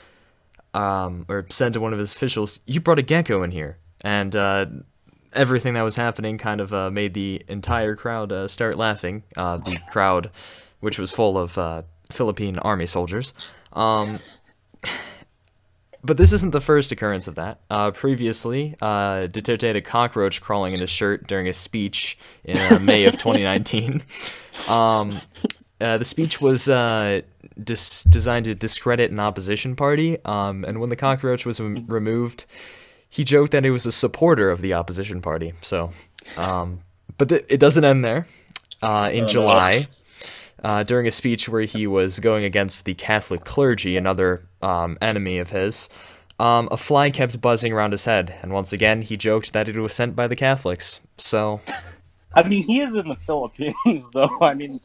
[0.74, 4.36] um, or said to one of his officials, "You brought a gecko in here," and
[4.36, 4.66] uh,
[5.34, 9.24] everything that was happening kind of uh, made the entire crowd uh, start laughing.
[9.36, 10.30] Uh, the crowd,
[10.80, 13.34] which was full of uh, Philippine army soldiers.
[13.74, 14.20] Um,
[16.04, 17.62] but this isn't the first occurrence of that.
[17.70, 23.06] Uh, previously, Duterte had a cockroach crawling in his shirt during a speech in May
[23.06, 24.02] of 2019.
[24.70, 25.20] Um,
[25.80, 26.70] the speech was
[27.62, 32.46] dis- designed to discredit an opposition party, um, and when the cockroach was rem- removed,
[33.10, 35.54] he joked that he was a supporter of the opposition party.
[35.62, 35.92] So,
[36.38, 36.80] um,
[37.18, 38.28] but th- it doesn't end there.
[38.82, 39.88] Uh, in oh, July,
[40.64, 45.38] uh, during a speech where he was going against the Catholic clergy, another um, enemy
[45.38, 45.90] of his,
[46.40, 49.78] um, a fly kept buzzing around his head, and once again he joked that it
[49.78, 51.00] was sent by the Catholics.
[51.18, 51.62] So,
[52.34, 53.76] I mean, he is in the Philippines,
[54.14, 54.38] though.
[54.42, 54.82] I mean,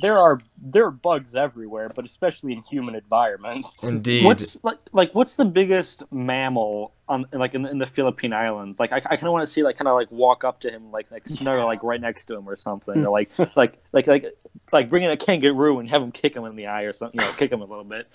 [0.00, 3.82] there are there are bugs everywhere, but especially in human environments.
[3.82, 4.24] Indeed.
[4.24, 8.80] What's like like what's the biggest mammal on like in, in the Philippine Islands?
[8.80, 10.70] Like I, I kind of want to see like kind of like walk up to
[10.70, 14.06] him like like snuggle like right next to him or something, or like like like
[14.06, 14.36] like
[14.72, 17.20] like bring in a kangaroo and have him kick him in the eye or something,
[17.20, 18.08] you know, kick him a little bit.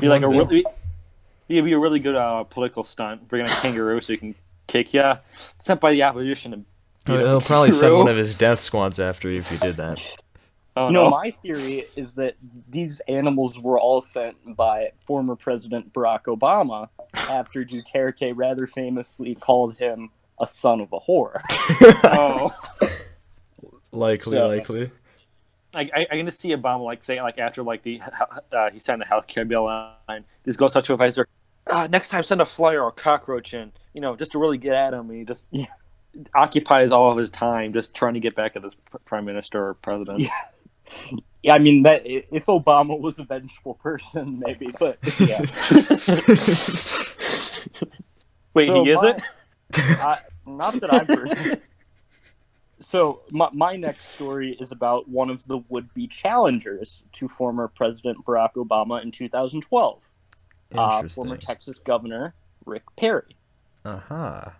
[0.00, 0.64] Be like a really,
[1.48, 3.28] it'd be a really good uh, political stunt.
[3.28, 4.34] Bring in a kangaroo so you can
[4.66, 5.12] kick you,
[5.56, 6.64] sent by the opposition and
[7.08, 10.00] He'll probably send one of his death squads after you if you did that.
[10.76, 11.10] Oh, you know, no.
[11.10, 12.36] my theory is that
[12.68, 19.76] these animals were all sent by former President Barack Obama after Duterte rather famously called
[19.78, 21.42] him a son of a whore.
[22.04, 22.54] oh,
[23.90, 24.92] likely, so, likely.
[25.74, 28.00] I, I, am gonna see Obama like say like after like the
[28.52, 30.24] uh, he signed the healthcare bill line.
[30.44, 31.26] Just goes up to advisor.
[31.66, 33.72] Uh, next time, send a flyer or a cockroach in.
[33.94, 35.10] You know, just to really get at him.
[35.10, 35.66] And he just yeah
[36.34, 39.74] occupies all of his time just trying to get back at this prime minister or
[39.74, 40.18] president.
[40.18, 40.30] Yeah.
[41.42, 45.38] Yeah, I mean that if Obama was a vengeful person, maybe, but yeah.
[48.54, 49.22] Wait, so he isn't?
[50.46, 51.62] not that I've heard.
[52.80, 58.24] so my, my next story is about one of the would-be challengers to former President
[58.24, 60.10] Barack Obama in 2012.
[60.74, 62.34] Uh, former Texas Governor
[62.66, 63.36] Rick Perry.
[63.84, 64.50] Uh huh.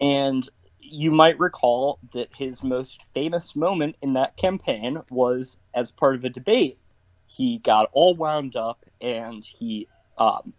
[0.00, 0.48] And
[0.92, 6.24] you might recall that his most famous moment in that campaign was as part of
[6.24, 6.78] a debate.
[7.26, 10.52] He got all wound up and he um,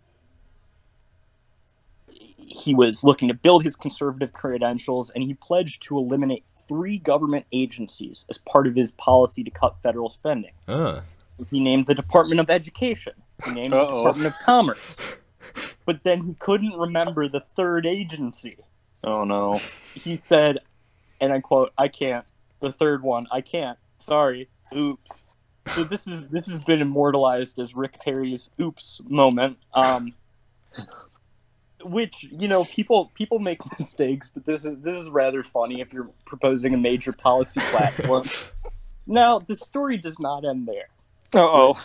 [2.38, 7.46] he was looking to build his conservative credentials and he pledged to eliminate three government
[7.52, 10.52] agencies as part of his policy to cut federal spending.
[10.68, 11.02] Uh.
[11.50, 13.14] He named the Department of Education.
[13.44, 13.88] He named Uh-oh.
[13.88, 14.98] the Department of Commerce.
[15.86, 18.58] But then he couldn't remember the third agency.
[19.04, 19.60] Oh no.
[19.94, 20.60] He said,
[21.20, 22.26] and I quote, "I can't."
[22.60, 24.50] The third one, "I can't." Sorry.
[24.76, 25.24] Oops.
[25.76, 29.58] So this is this has been immortalized as Rick Perry's "Oops" moment.
[29.74, 30.14] Um,
[31.84, 35.94] which you know people people make mistakes, but this is this is rather funny if
[35.94, 38.24] you're proposing a major policy platform.
[39.08, 40.88] now the story does not end there.
[41.36, 41.84] Uh oh.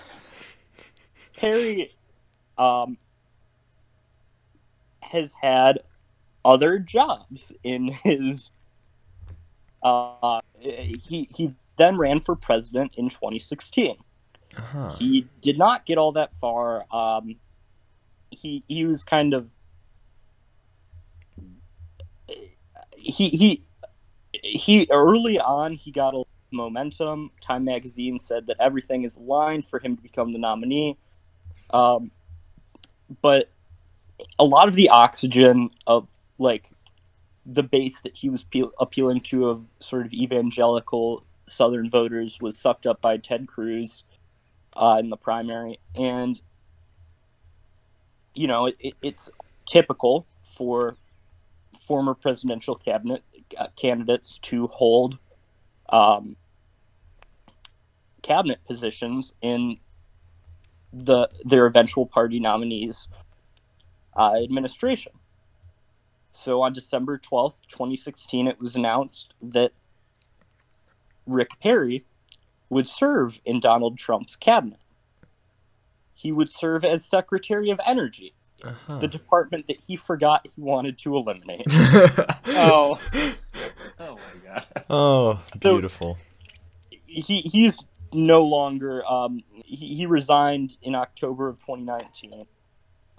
[1.37, 1.95] Perry
[2.57, 2.99] um,
[5.01, 5.81] has had
[6.49, 8.51] other jobs in his.
[9.83, 13.97] Uh, he he then ran for president in 2016.
[14.57, 14.91] Uh-huh.
[14.99, 16.85] He did not get all that far.
[16.91, 17.37] Um,
[18.31, 19.51] he he was kind of
[22.97, 23.63] he he
[24.33, 27.31] he early on he got a momentum.
[27.43, 30.97] Time magazine said that everything is aligned for him to become the nominee.
[31.71, 32.11] Um,
[33.21, 33.51] but
[34.39, 36.09] a lot of the oxygen of
[36.39, 36.71] like
[37.47, 42.59] the base that he was pe- appealing to of sort of evangelical Southern voters was
[42.59, 44.05] sucked up by Ted Cruz
[44.77, 46.41] uh, in the primary, and
[48.35, 49.31] you know it, it's
[49.69, 50.97] typical for
[51.87, 53.25] former presidential cabinet
[53.59, 55.19] uh, candidates to hold
[55.91, 56.37] um,
[58.23, 59.79] cabinet positions in
[60.93, 63.09] the their eventual party nominees
[64.17, 65.13] uh, administration.
[66.41, 69.73] So on December 12th, 2016, it was announced that
[71.27, 72.05] Rick Perry
[72.71, 74.79] would serve in Donald Trump's cabinet.
[76.15, 78.99] He would serve as Secretary of Energy, Uh-huh.
[78.99, 81.67] the department that he forgot he wanted to eliminate.
[82.61, 82.99] Oh.
[84.01, 84.67] Oh my god.
[84.91, 86.19] oh, So- beautiful.
[87.07, 87.79] he he's
[88.13, 92.47] no longer um he, he resigned in October of 2019.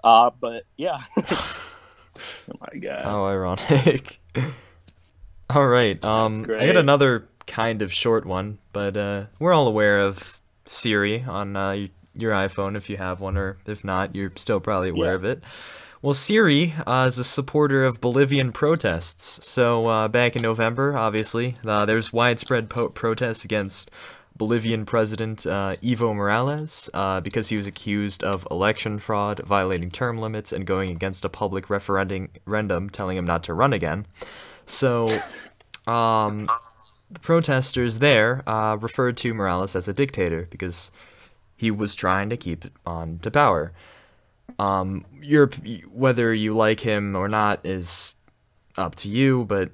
[0.04, 0.98] Uh but yeah.
[2.16, 3.04] Oh my god.
[3.04, 4.20] How ironic.
[5.50, 6.02] all right.
[6.04, 11.22] Um, I got another kind of short one, but uh, we're all aware of Siri
[11.26, 14.90] on uh, y- your iPhone if you have one, or if not, you're still probably
[14.90, 15.16] aware Yeah.
[15.16, 15.44] of it.
[16.02, 19.44] Well, Siri uh, is a supporter of Bolivian protests.
[19.46, 23.90] So uh, back in November, obviously, uh, there's widespread po- protests against
[24.40, 30.16] Bolivian President uh, Evo Morales uh, because he was accused of election fraud, violating term
[30.16, 34.06] limits, and going against a public referendum telling him not to run again.
[34.64, 35.08] So,
[35.86, 36.48] um,
[37.10, 40.90] the protesters there uh, referred to Morales as a dictator because
[41.54, 43.74] he was trying to keep on to power.
[44.58, 45.48] Um, your
[45.92, 48.16] whether you like him or not is
[48.78, 49.70] up to you, but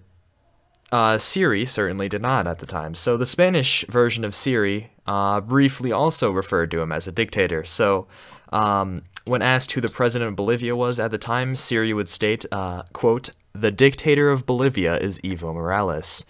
[0.93, 2.95] uh, Siri certainly did not at the time.
[2.95, 7.65] So the Spanish version of Siri uh, briefly also referred to him as a dictator.
[7.65, 8.07] So
[8.53, 12.47] um, when asked who the president of Bolivia was at the time, Siri would state,
[12.53, 16.25] uh, "quote The dictator of Bolivia is Evo Morales."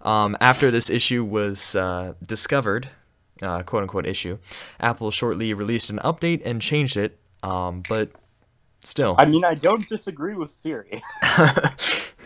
[0.00, 2.88] Um, after this issue was uh, discovered,
[3.42, 4.38] uh, quote unquote issue,
[4.80, 7.18] Apple shortly released an update and changed it.
[7.42, 8.10] Um, but
[8.82, 11.02] still, I mean, I don't disagree with Siri.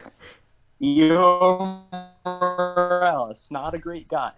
[0.82, 1.82] Evo
[2.24, 4.32] Morales, not a great guy.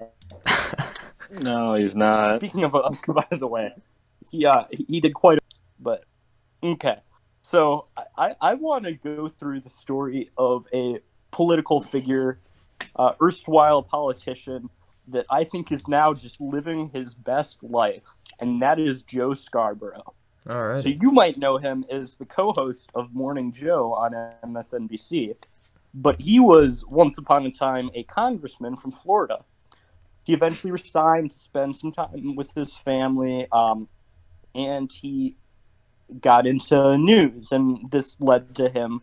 [1.41, 2.37] No, he's not.
[2.37, 3.73] Speaking of, uh, by the way,
[4.31, 5.41] he uh, he did quite a
[5.81, 6.05] but
[6.63, 6.99] okay.
[7.43, 12.41] So I, I, I want to go through the story of a political figure,
[12.97, 14.71] uh, erstwhile politician
[15.09, 20.15] that I think is now just living his best life, and that is Joe Scarborough.
[20.49, 20.81] all right.
[20.81, 24.13] So you might know him as the co-host of Morning Joe on
[24.45, 25.35] MSNBC,
[25.95, 29.45] but he was once upon a time a congressman from Florida.
[30.25, 33.89] He eventually resigned to spend some time with his family, um,
[34.55, 35.37] and he
[36.21, 39.03] got into news, and this led to him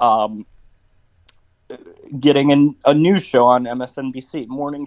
[0.00, 0.46] um,
[2.20, 4.86] getting an, a news show on MSNBC, Morning.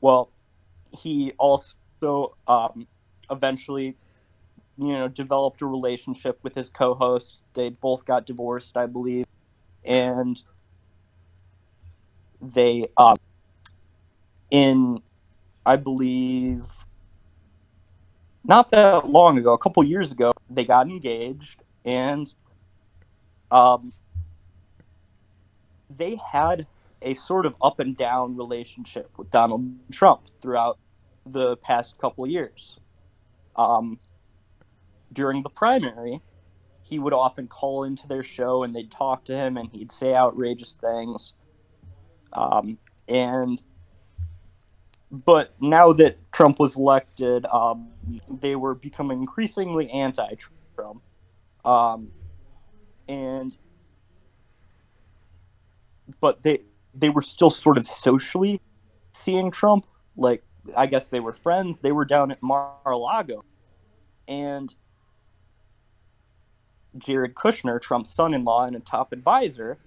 [0.00, 0.30] Well,
[0.96, 2.86] he also um,
[3.30, 3.96] eventually,
[4.80, 7.42] you know, developed a relationship with his co-host.
[7.54, 9.26] They both got divorced, I believe,
[9.84, 10.42] and
[12.40, 13.16] they, um,
[14.50, 15.02] in,
[15.66, 16.64] I believe,
[18.44, 22.32] not that long ago, a couple years ago, they got engaged, and
[23.50, 23.92] um,
[25.90, 26.66] they had
[27.02, 30.78] a sort of up and down relationship with Donald Trump throughout
[31.26, 32.78] the past couple years.
[33.56, 33.98] Um,
[35.12, 36.20] during the primary,
[36.82, 40.14] he would often call into their show and they'd talk to him and he'd say
[40.14, 41.34] outrageous things.
[42.32, 43.62] Um, and
[45.10, 47.88] but now that Trump was elected, um,
[48.28, 51.02] they were becoming increasingly anti-Trump,
[51.64, 52.12] um,
[53.08, 53.56] and
[56.20, 56.60] but they
[56.94, 58.60] they were still sort of socially
[59.12, 59.86] seeing Trump.
[60.16, 60.44] Like
[60.76, 61.80] I guess they were friends.
[61.80, 63.44] They were down at Mar-a-Lago,
[64.28, 64.72] and
[66.98, 69.78] Jared Kushner, Trump's son-in-law and a top advisor,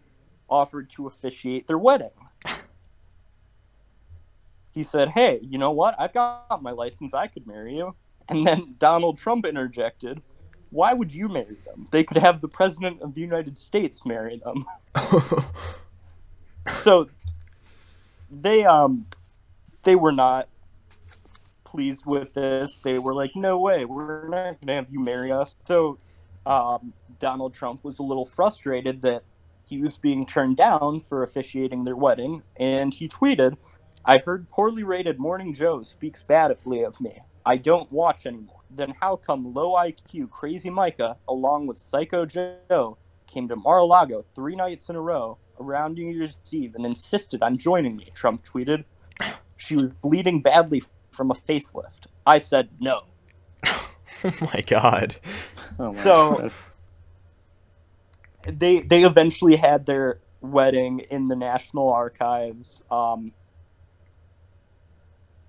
[0.49, 2.11] offered to officiate their wedding.
[4.71, 5.95] He said, "Hey, you know what?
[5.99, 7.13] I've got my license.
[7.13, 7.95] I could marry you."
[8.27, 10.23] And then Donald Trump interjected,
[10.71, 11.87] "Why would you marry them?
[11.91, 14.65] They could have the president of the United States marry them."
[16.73, 17.10] so
[18.31, 19.06] they um
[19.83, 20.49] they were not
[21.63, 22.79] pleased with this.
[22.83, 25.99] They were like, "No way, we're not going to have you marry us." So
[26.46, 29.23] um, Donald Trump was a little frustrated that
[29.65, 33.58] he was being turned down for officiating their wedding, and he tweeted,
[34.06, 37.19] "I heard poorly rated Morning Joe speaks badly of me.
[37.46, 38.62] I don't watch anymore.
[38.69, 44.56] Then how come low IQ Crazy Mika, along with Psycho Joe, came to Mar-a-Lago three
[44.56, 48.83] nights in a row around New Year's Eve and insisted on joining me?" Trump tweeted.
[49.58, 52.08] She was bleeding badly from a facelift.
[52.25, 53.04] I said no.
[53.65, 55.15] oh my god.
[55.80, 56.54] Oh So- God.
[58.46, 62.82] they they eventually had their wedding in the National Archives.
[62.92, 63.34] Um,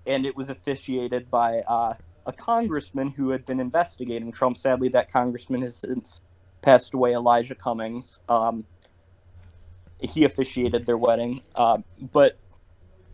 [0.07, 1.95] and it was officiated by uh,
[2.27, 4.57] a congressman who had been investigating Trump.
[4.57, 6.21] Sadly, that congressman has since
[6.63, 8.19] passed away, Elijah Cummings.
[8.29, 8.65] Um,
[10.01, 11.43] he officiated their wedding.
[11.55, 11.79] Uh,
[12.13, 12.39] but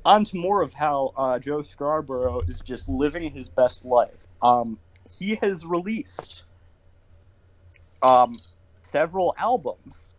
[0.06, 4.28] on to more of how uh, Joe Scarborough is just living his best life.
[4.42, 4.80] Um,
[5.12, 6.44] he has released
[8.04, 8.38] um,
[8.82, 10.14] several albums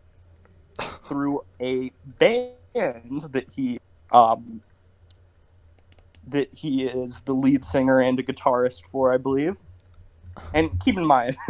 [1.06, 3.78] through a band that he
[4.12, 4.62] um,
[6.26, 9.56] that he is the lead singer and a guitarist for, I believe.
[10.54, 11.36] And keep in mind,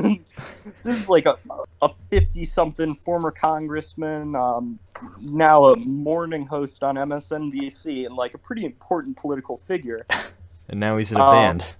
[0.82, 1.38] this is like a
[1.82, 4.78] a fifty something former congressman, um,
[5.20, 10.04] now a morning host on MSNBC, and like a pretty important political figure.
[10.68, 11.74] And now he's in a Um, band.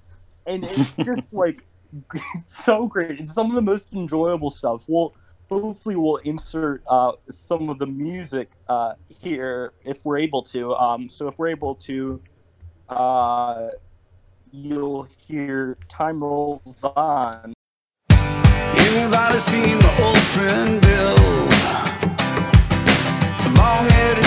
[0.47, 1.65] And it's just like
[2.47, 3.21] so great.
[3.21, 4.85] It's some of the most enjoyable stuff.
[4.87, 5.15] We'll
[5.49, 10.75] hopefully we'll insert uh, some of the music uh, here if we're able to.
[10.75, 12.21] Um, so if we're able to,
[12.89, 13.69] uh,
[14.51, 17.53] you'll hear "Time Rolls On."
[18.11, 21.17] Anybody see my old friend Bill?
[23.57, 24.22] Long-headed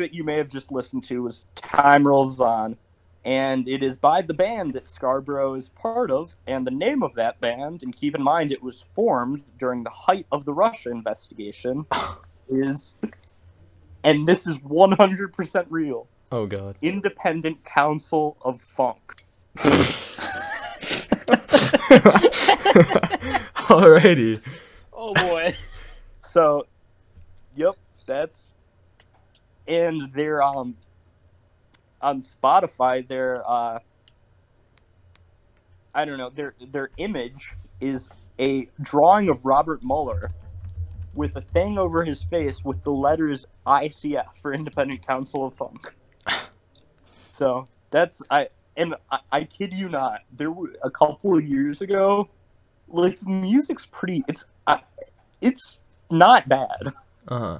[0.00, 2.76] that you may have just listened to was "Time Rolls On,"
[3.24, 6.34] and it is by the band that Scarborough is part of.
[6.46, 9.90] And the name of that band, and keep in mind it was formed during the
[9.90, 11.86] height of the Russia investigation,
[12.48, 12.96] is,
[14.04, 16.78] and this is one hundred percent real, Oh god.
[16.80, 19.24] Independent Counsel of Funk.
[23.66, 24.40] Alrighty.
[24.92, 25.56] Oh boy.
[26.20, 26.66] So,
[27.56, 27.74] yep,
[28.06, 28.54] that's
[29.70, 30.76] and they're um
[32.02, 33.06] on Spotify.
[33.06, 33.78] Their uh,
[35.94, 40.30] I don't know their their image is a drawing of Robert Mueller
[41.14, 45.94] with a thing over his face with the letters ICF for Independent Counsel of Funk.
[47.32, 51.80] So that's I and I, I kid you not, there were a couple of years
[51.80, 52.28] ago,
[52.86, 54.22] like music's pretty.
[54.28, 54.80] It's I,
[55.40, 56.92] it's not bad.
[57.28, 57.58] Uh huh.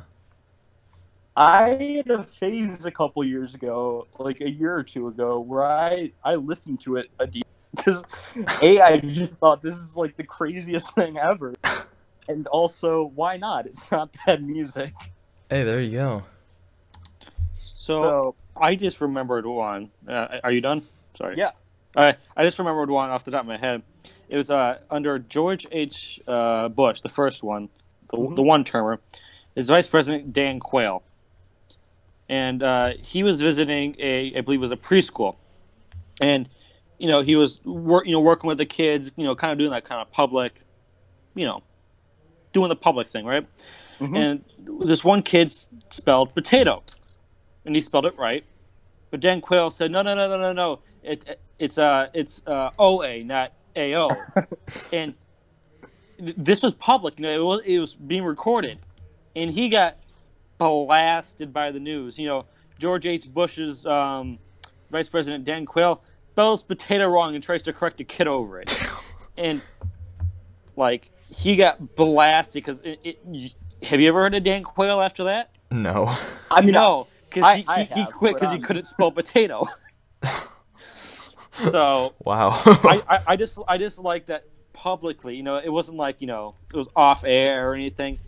[1.41, 5.65] I had a phase a couple years ago, like a year or two ago, where
[5.65, 8.05] I I listened to it a deep because
[8.61, 11.55] a I just thought this is like the craziest thing ever,
[12.29, 13.65] and also why not?
[13.65, 14.93] It's not bad music.
[15.49, 16.23] Hey, there you go.
[17.59, 19.91] So, So I just remembered one.
[20.07, 20.87] Uh, are you done?
[21.17, 21.37] Sorry.
[21.39, 21.53] yeah,
[21.97, 22.19] All right.
[22.37, 23.83] I just remembered one off the top of my head.
[24.29, 26.21] It was uh, under George H.
[26.29, 27.71] Uh, Bush, the first one,
[28.11, 28.37] the, Mhm.
[28.37, 29.01] the one termer,
[29.57, 31.03] is Vice President Dan Quayle.
[32.31, 35.35] And uh, he was visiting a, I believe it was a preschool.
[36.21, 36.49] And,
[36.97, 39.73] you know, he was you know, working with the kids, you know, kind of doing
[39.73, 40.61] that kind of public,
[41.35, 41.65] you know,
[42.53, 43.47] doing the public thing, right?
[43.99, 44.17] Mhm.
[44.17, 46.85] And this one kid spelled potato,
[47.65, 48.45] and he spelled it right.
[49.11, 50.79] But Dan Quayle said, "No, no, no, no, no, no.
[51.03, 54.11] It, it it's uh it's uh OA, not AO."
[54.93, 55.15] and
[56.19, 57.19] th- this was public.
[57.19, 58.79] You know, it was it was being recorded,
[59.37, 59.99] and he got
[60.61, 62.19] blasted by the news.
[62.19, 62.47] You know,
[62.79, 63.33] George H.
[63.33, 64.39] Bush's um,
[64.91, 68.79] Vice President Dan Quayle spells potato wrong and tries to correct a kid over it,
[69.37, 69.63] and
[70.77, 75.25] like he got blasted because it, it, have you ever heard of Dan Quayle after
[75.25, 75.57] that?
[75.71, 76.15] No.
[76.51, 79.65] I mean, no, because he, I he, he quit because he couldn't spell potato.
[81.53, 82.51] so Wow.
[82.67, 85.37] I, I, I just I just like that publicly.
[85.37, 88.19] You know, it wasn't like you know it was off air or anything.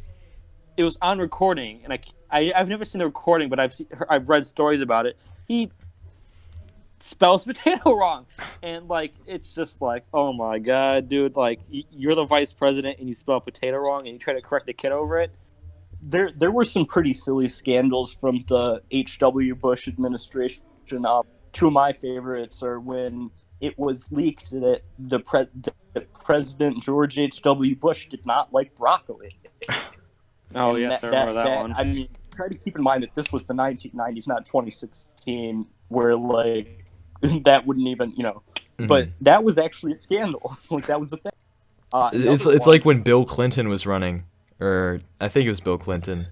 [0.76, 1.98] It was on recording, and I,
[2.32, 5.18] I have never seen the recording, but I've seen, I've read stories about it.
[5.46, 5.70] He
[6.98, 8.26] spells potato wrong,
[8.62, 11.36] and like it's just like oh my god, dude!
[11.36, 14.66] Like you're the vice president and you spell potato wrong, and you try to correct
[14.66, 15.30] the kid over it.
[16.00, 19.54] there there were some pretty silly scandals from the H.W.
[19.56, 20.62] Bush administration.
[21.06, 21.22] Um,
[21.52, 23.30] two of my favorites are when
[23.60, 25.46] it was leaked that the, pre-
[25.94, 27.76] that President George H.W.
[27.76, 29.38] Bush did not like broccoli.
[30.54, 31.72] Oh And yes, I remember that, one.
[31.72, 36.16] I mean, try to keep in mind that this was the 1990s, not 2016, where
[36.16, 36.84] like
[37.44, 38.42] that wouldn't even, you know.
[38.78, 40.56] But that was actually a scandal.
[40.70, 41.32] like that was the thing.
[41.92, 44.24] Uh, it's it's one- like when Bill Clinton was running,
[44.60, 46.26] or I think it was Bill Clinton,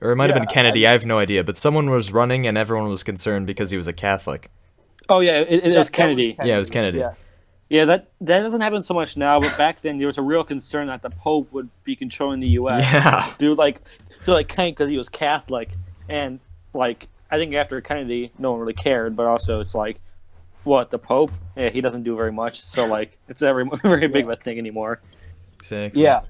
[0.00, 0.86] or it might have Yeah, been Kennedy.
[0.86, 3.88] I have no idea, but someone was running and everyone was concerned because he was
[3.88, 4.50] a Catholic.
[5.08, 6.36] oh yeah, it, it that- was that Kennedy.
[6.44, 6.98] Yeah, it was Kennedy.
[6.98, 7.14] Yeah.
[7.68, 10.42] Yeah, that that doesn't happen so much now, but back then there was a real
[10.42, 12.82] concern that the Pope would be controlling the U.S.
[12.82, 13.34] Yeah.
[13.38, 13.80] Dude, like,
[14.22, 15.68] so like kind because he was Catholic,
[16.08, 16.40] and
[16.72, 20.00] like I think after Kennedy, no one really cared, but also it's like,
[20.64, 21.30] what the Pope?
[21.56, 24.58] Yeah, he doesn't do very much, so like it's every very big of a thing
[24.58, 25.02] anymore.
[25.58, 26.02] Exactly.
[26.02, 26.22] Yeah.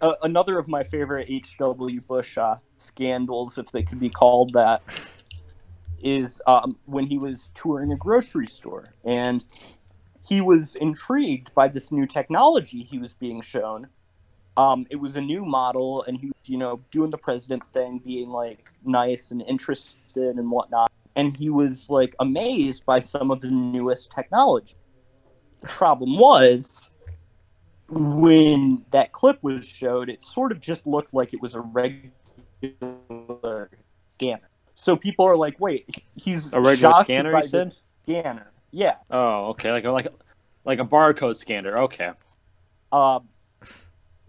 [0.00, 2.00] Uh, another of my favorite H.W.
[2.02, 4.82] Bush uh, scandals, if they could be called that,
[6.02, 9.44] is um, when he was touring a grocery store and
[10.26, 13.88] he was intrigued by this new technology he was being shown.
[14.56, 17.98] Um, it was a new model, and he was, you know, doing the president thing,
[17.98, 20.92] being like nice and interested and whatnot.
[21.16, 24.74] And he was like amazed by some of the newest technology.
[25.60, 26.90] The problem was
[27.88, 32.00] when that clip was showed, it sort of just looked like it was a regular
[34.12, 34.48] scanner.
[34.74, 37.72] So people are like, "Wait, he's A regular scanner, by you said?
[38.04, 38.96] Scanner, yeah.
[39.10, 40.12] Oh, okay, like a, like a,
[40.64, 41.80] like a barcode scanner.
[41.82, 42.10] Okay.
[42.90, 43.28] Um,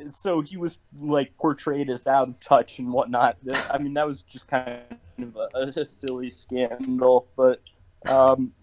[0.10, 3.38] so he was like portrayed as out of touch and whatnot.
[3.70, 4.82] I mean, that was just kind
[5.20, 7.62] of a, a silly scandal, but
[8.06, 8.54] um,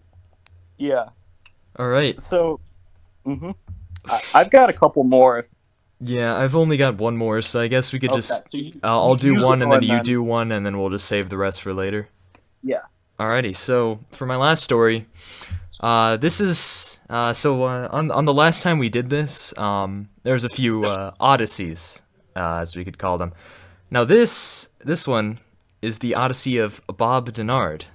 [0.77, 1.09] yeah.
[1.77, 2.19] All right.
[2.19, 2.59] So,
[3.25, 3.51] mm-hmm.
[4.05, 5.39] I, I've got a couple more.
[5.39, 5.47] If,
[6.01, 8.51] Yeah, I've only got one more, so I guess we could okay, just.
[8.51, 11.05] so you- I'll, I'll do one and then you do one, and then we'll just
[11.05, 12.09] save the rest for later.
[12.63, 12.81] Yeah.
[13.19, 15.05] Alrighty, so for my last story,
[15.81, 20.07] uh, this is uh, so uh, on on the last time we did this, um,
[20.23, 22.01] there's a few uh, odysseys,
[22.35, 23.33] uh, as we could call them.
[23.89, 25.37] Now this this one
[25.81, 27.85] is the Odyssey of Bob Denard,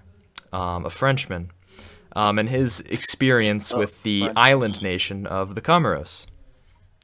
[0.53, 1.51] um, a Frenchman,
[2.15, 4.37] um, and his experience Oh, with the French.
[4.37, 6.27] island nation of the Comoros.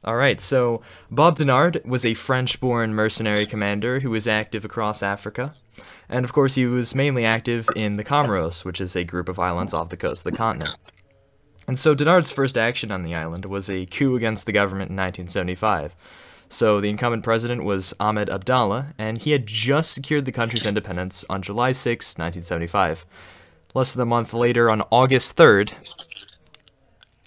[0.05, 5.01] All right, so Bob Denard was a French born mercenary commander who was active across
[5.01, 5.55] Africa.
[6.13, 9.39] And of course, he was mainly active in the Comoros, which is a group of
[9.39, 10.77] islands off the coast of the continent.
[11.67, 14.95] And so Denard's first action on the island was a coup against the government in
[14.95, 15.95] 1975.
[16.49, 21.25] So the incumbent president was Ahmed Abdallah, and he had just secured the country's independence
[21.31, 23.07] on July 6, 1975.
[23.73, 25.73] Less than a month later, on August 3rd,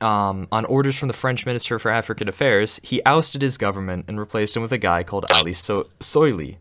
[0.01, 4.20] um, on orders from the French Minister for African Affairs, he ousted his government and
[4.20, 6.59] replaced him with a guy called Ali so- Soili.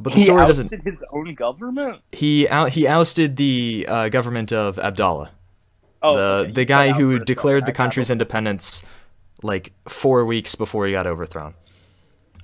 [0.00, 0.84] But the He story ousted doesn't.
[0.86, 2.02] his own government.
[2.12, 5.30] He out, he ousted the uh, government of Abdallah,
[6.02, 8.84] Oh, the okay, the guy who declared the country's independence
[9.42, 11.54] like four weeks before he got overthrown.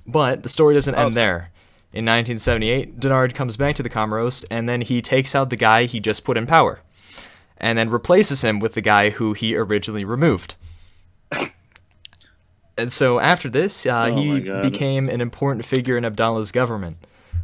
[0.05, 1.15] But the story doesn't end Okay.
[1.15, 1.51] there.
[1.93, 5.85] In 1978, Denard comes back to the Comoros, and then he takes out the guy
[5.85, 6.81] he just put in power,
[7.57, 10.55] and then replaces him with the guy who he originally removed.
[12.77, 16.97] and so after this, uh, Oh he became an important figure in Abdallah's government.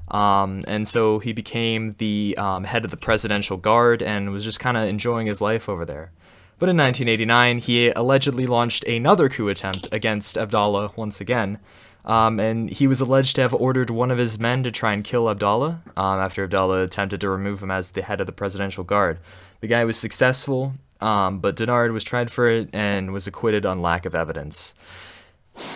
[0.09, 4.59] Um, and so he became the um, head of the presidential guard and was just
[4.59, 6.11] kind of enjoying his life over there.
[6.59, 11.59] But in 1989, he allegedly launched another coup attempt against Abdallah once again.
[12.03, 15.03] Um, and he was alleged to have ordered one of his men to try and
[15.03, 18.83] kill Abdallah um, after Abdallah attempted to remove him as the head of the presidential
[18.83, 19.19] guard.
[19.61, 23.81] The guy was successful, um, but Denard was tried for it and was acquitted on
[23.81, 24.73] lack of evidence.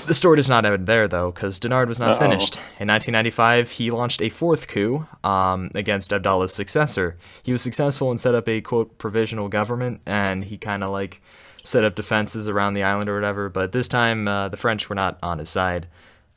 [0.08, 2.20] The story does not end there, though, because Denard was not Uh-oh.
[2.20, 2.56] finished.
[2.80, 7.18] In 1995, he launched a fourth coup um, against Abdallah's successor.
[7.44, 11.22] He was successful and set up a quote provisional government, and he kind of like
[11.64, 13.50] set up defenses around the island or whatever.
[13.50, 15.88] But this time, uh, the French were not on his side.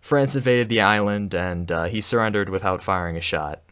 [0.01, 3.62] France invaded the island, and uh, he surrendered without firing a shot.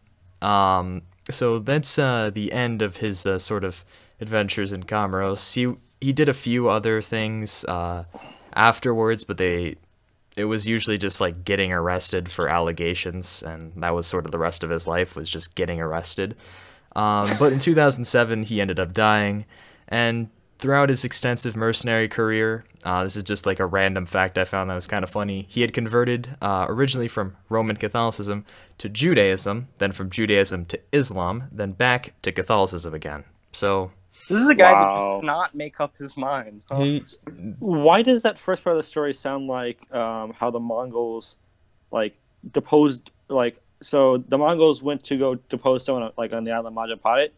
[0.43, 3.85] Um, so that's uh, the end of his uh, sort of
[4.21, 5.55] adventures in Comoros.
[5.55, 8.05] He he did a few other things uh,
[8.57, 9.77] afterwards, but they
[10.37, 14.39] it was usually just like getting arrested for allegations, and that was sort of the
[14.39, 16.37] rest of his life was just getting arrested.
[16.95, 19.47] Um, but in 2007, he ended up dying,
[19.89, 20.29] and
[20.59, 24.71] throughout his extensive mercenary career, uh, this is just like a random fact I found
[24.71, 25.47] that was kind of funny.
[25.49, 28.45] He had converted uh, originally from Roman Catholicism
[28.79, 33.25] to Judaism, then from Judaism to Islam, then back to Catholicism again.
[33.53, 33.91] So
[34.29, 34.81] This is a guy Wow.
[34.81, 36.63] that does not make up his mind.
[36.69, 36.81] huh?
[36.83, 37.03] he,
[37.59, 41.39] Why does that first part of the story sound like um, how the Mongols
[41.93, 42.19] like
[42.51, 46.83] deposed like so the Mongols went to go depose someone like on the island of
[47.01, 47.31] Majapahit,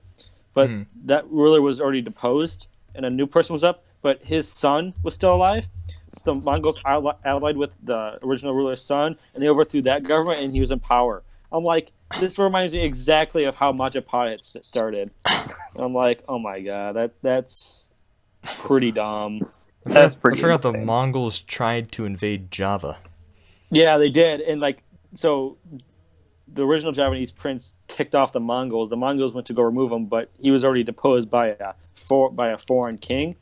[0.55, 0.87] but Mhm.
[1.05, 5.15] that ruler was already deposed and a new person was up, but his son was
[5.15, 5.69] still alive.
[6.15, 10.53] So the Mongols allied with the original ruler's son, and they overthrew that government, and
[10.55, 11.23] he was in power.
[11.53, 15.11] I'm like, this reminds me exactly of how Majapahit s- started.
[15.27, 17.93] And I'm like, oh my god, that that's
[18.43, 19.41] pretty dumb.
[19.87, 20.73] I That's forgot- pretty I forgot the.
[20.73, 22.99] Mongols tried to invade Java.
[23.71, 24.83] Yeah, they did, and like
[25.15, 25.57] so,
[26.53, 28.89] the original Japanese prince kicked off the Mongols.
[28.91, 32.31] The Mongols went to go remove him, but he was already deposed by a for,
[32.31, 33.37] by a foreign king.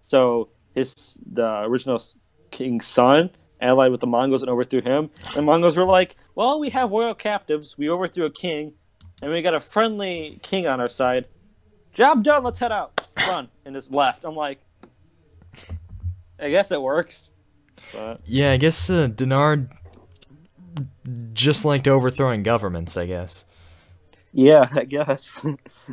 [0.00, 2.00] So his the original
[2.50, 5.08] king's son allied with the Mongols and overthrew him.
[5.28, 7.76] And the Mongols were like, "Well, we have royal captives.
[7.78, 8.74] We overthrew a king,
[9.20, 11.26] and we got a friendly king on our side.
[11.94, 12.42] Job done.
[12.42, 13.06] Let's head out.
[13.28, 14.24] Run." And just left.
[14.24, 14.60] I'm like,
[16.40, 17.30] I guess it works.
[17.92, 19.68] But Yeah, I guess uh, Denard
[21.34, 23.44] just liked overthrowing governments, I guess.
[24.32, 25.28] Yeah, I guess.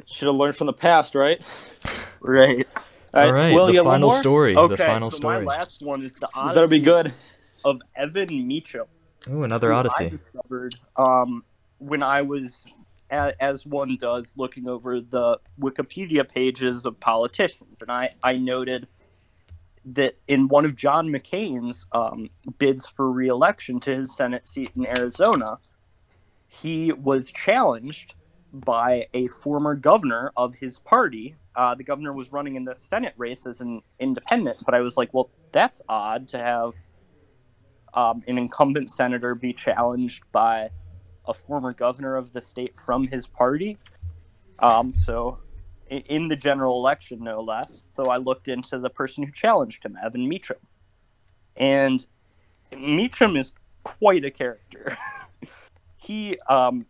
[0.06, 1.44] should have learned from the past, right?
[2.22, 2.66] right.
[3.14, 4.18] All right, Will, the you have one final more?
[4.18, 4.56] story.
[4.56, 5.40] Okay, the final so story.
[5.40, 7.14] my last one is the This better be good.
[7.66, 8.86] of Evan Mecham.
[9.28, 10.10] Ooh, another Odyssey.
[10.10, 11.44] discovered um,
[11.80, 12.66] when I was,
[13.10, 18.88] as one does, looking over the Wikipedia pages of politicians, and I, I noted
[19.86, 24.86] that in one of John McCain's um, bids for re-election to his Senate seat in
[24.86, 25.60] Arizona,
[26.48, 28.14] he was challenged
[28.52, 31.36] by a former governor of his party.
[31.56, 34.98] Uh, the governor was running in the Senate race as an independent, but I was
[34.98, 36.74] like, well, that's odd to have
[37.94, 40.70] um, an incumbent senator be challenged by
[41.28, 43.78] a former governor of the state from his party.
[44.60, 45.40] Um, so,
[45.90, 47.84] in, the general election, no less.
[47.96, 50.58] So, I looked into the person who challenged him, Evan Mecham.
[51.56, 52.06] And
[52.78, 54.98] Mecham is quite a character.
[55.98, 56.86] he, um,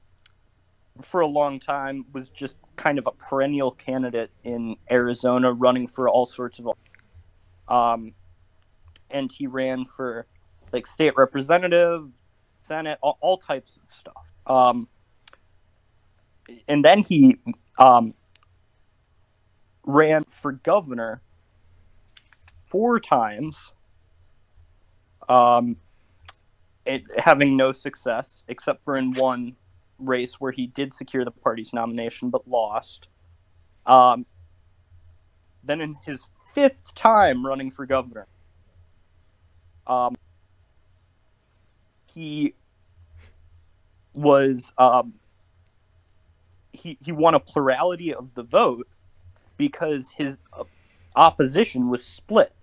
[1.02, 6.10] for a long time, was just kind of a perennial candidate in Arizona, running for
[6.10, 6.70] all sorts of.
[7.68, 8.14] Um,
[9.12, 10.28] and he ran for
[10.74, 12.10] like state representative,
[12.62, 14.32] senate, all, all types of stuff.
[14.48, 14.88] Um,
[16.68, 17.38] and then he
[17.78, 18.14] um,
[19.84, 21.22] ran for governor
[22.66, 23.72] four times.
[25.30, 25.78] um,
[26.86, 29.56] it, having no success except for in one
[30.00, 33.08] race where he did secure the party's nomination but lost.
[33.86, 34.26] Um,
[35.64, 38.28] then in his fifth time running for governor,
[39.88, 40.16] um,
[42.14, 42.54] he
[44.14, 45.14] was um,
[46.74, 48.88] he he won a plurality of the vote
[49.58, 50.64] because his uh,
[51.16, 52.54] opposition was split.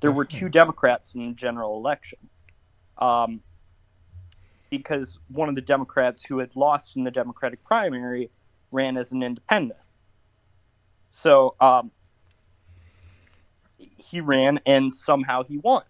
[0.00, 2.18] There were two Democrats in the general election.
[2.98, 3.40] Um,
[4.70, 8.30] because one of the Democrats who had lost in the Democratic primary
[8.72, 9.80] ran as an independent.
[11.10, 11.90] So um,
[13.78, 15.82] he ran and somehow he won.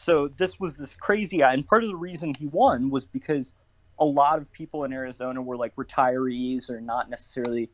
[0.00, 3.52] So this was this crazy guy, and part of the reason he won was because
[3.98, 7.68] a lot of people in Arizona were like retirees or not necessarily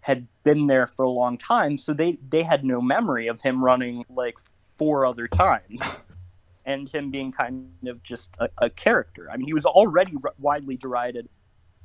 [0.00, 3.64] had been there for a long time, so they they had no memory of him
[3.64, 4.38] running like
[4.76, 5.80] four other times,
[6.66, 9.30] and him being kind of just a, a character.
[9.30, 11.28] I mean, he was already r- widely derided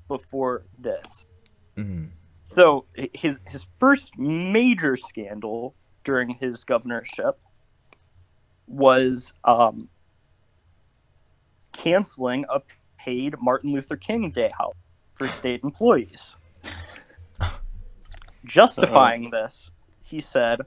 [0.08, 1.28] before this.
[1.76, 2.06] hmm
[2.44, 7.40] So his his first major scandal during his governorship
[8.68, 9.90] was um,
[11.72, 12.62] canceling a
[12.98, 14.78] paid Martin Luther King Day holiday
[15.16, 16.36] for state employees.
[18.46, 19.70] Justifying this,
[20.04, 20.62] he said,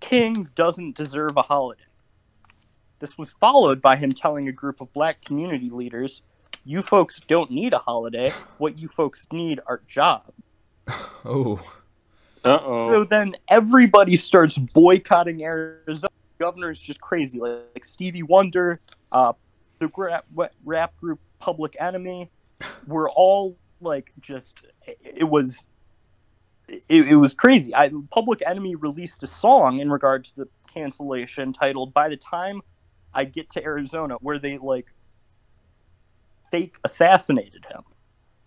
[0.00, 1.82] King doesn't deserve a holiday.
[2.98, 6.22] This was followed by him telling a group of black community leaders,
[6.64, 8.32] You folks don't need a holiday.
[8.58, 10.32] What you folks need are jobs.
[11.24, 11.60] Oh.
[12.44, 12.88] Uh oh.
[12.88, 16.08] So then everybody starts boycotting Arizona.
[16.38, 17.40] The is just crazy.
[17.40, 18.80] Like, like Stevie Wonder,
[19.12, 19.32] uh,
[19.80, 20.24] the rap,
[20.64, 22.30] rap group Public Enemy,
[22.86, 24.58] were all like just.
[24.86, 25.66] It, was.
[26.68, 27.74] It, it was crazy.
[27.74, 32.62] I, Public Enemy released a song in regard to the cancellation titled "By the Time
[33.14, 34.86] I Get to Arizona," where they like
[36.50, 37.82] fake assassinated him.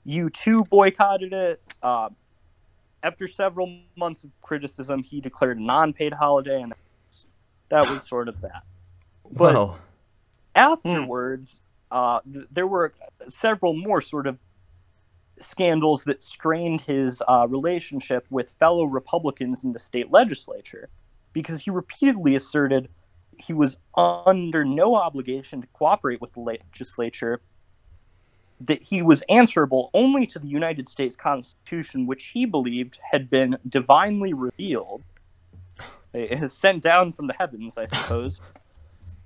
[0.08, 1.62] U2 boycotted it.
[1.84, 2.10] Uh,
[3.04, 6.74] after several months of criticism, he declared a non-paid holiday, and
[7.72, 8.64] that was sort of that.
[9.32, 9.80] But- well.
[10.54, 11.62] Afterwards,
[11.92, 12.94] uh, th- there were
[13.30, 14.38] several more sort of
[15.40, 20.90] scandals that strained his uh, relationship with fellow Republicans in the state legislature,
[21.32, 22.90] because he repeatedly asserted
[23.40, 27.42] he was under no obligation to cooperate with the legislature
[28.60, 33.58] that he was answerable only to the United States Constitution, which he believed had been
[33.68, 35.02] divinely revealed.
[36.14, 38.40] It has sent down from the heavens, I suppose.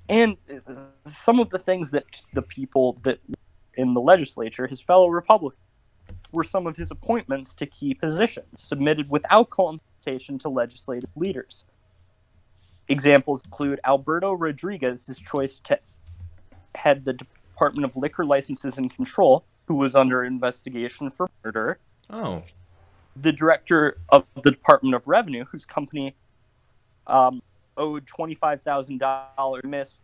[0.08, 0.38] and
[1.08, 3.20] some of the things that the people that
[3.76, 5.60] in the legislature, his fellow Republicans,
[6.32, 11.66] were some of his appointments to key positions submitted without consultation to legislative leaders.
[12.88, 15.80] Examples include Alberto Rodriguez's choice to
[16.76, 21.80] head the Department of Liquor Licenses and Control, who was under investigation for murder,
[22.12, 22.44] Oh.
[23.16, 26.16] the director of the Department of Revenue, whose company
[27.08, 27.42] um,
[27.78, 30.02] owed $25,000 missed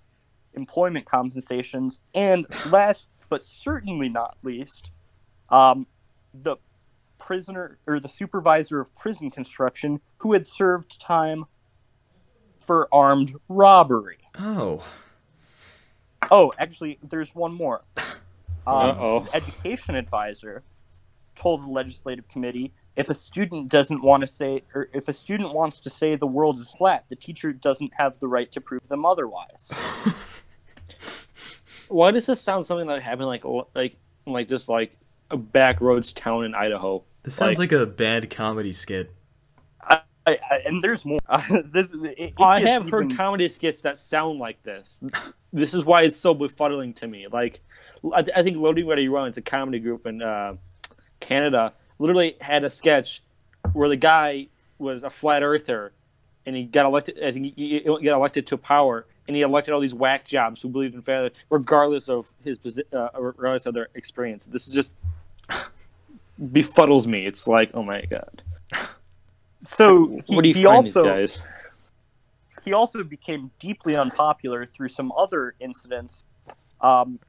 [0.54, 4.92] employment compensations, and last but certainly not least,
[5.50, 5.88] um,
[6.34, 6.58] the
[7.18, 11.46] prisoner or the supervisor of prison construction who had served time
[12.60, 14.18] for armed robbery.
[14.40, 14.84] Oh.
[16.30, 17.82] Oh, actually, there's one more.
[18.68, 19.20] Um, Uh-oh.
[19.22, 20.62] his education advisor
[21.36, 25.54] told the legislative committee if a student doesn't want to say, or if a student
[25.54, 28.88] wants to say the world is flat, the teacher doesn't have the right to prove
[28.88, 29.72] them otherwise.
[31.88, 33.44] Why does this sound something that happened like
[33.76, 34.98] like like just like
[35.30, 37.04] a back roads town in Idaho?
[37.24, 39.14] This sounds like, a bad comedy skit.
[40.26, 41.20] I, I, and there's more.
[41.66, 45.00] this, it, it I gets have heard comedy skits that sound like this.
[45.52, 47.28] This is why it's so befuddling to me.
[47.32, 47.62] Like,
[48.14, 50.56] I, I think Loading Ready Run, it's a comedy group in uh,
[51.20, 53.22] Canada, literally had a sketch
[53.74, 54.48] where the guy
[54.80, 55.94] was a flat earther
[56.46, 57.24] and he got elected.
[57.24, 60.70] I think he, got elected to power, and he elected all these whack jobs who
[60.70, 62.58] believed in failure, regardless of his
[62.92, 64.48] uh, regardless of their experience.
[64.48, 64.96] This is just
[66.42, 67.28] befuddles me.
[67.28, 68.42] It's like, oh my god,
[69.60, 71.44] So he, where do you find also, these guys?
[72.66, 76.24] he also became deeply unpopular through some other incidents,
[76.82, 77.20] um,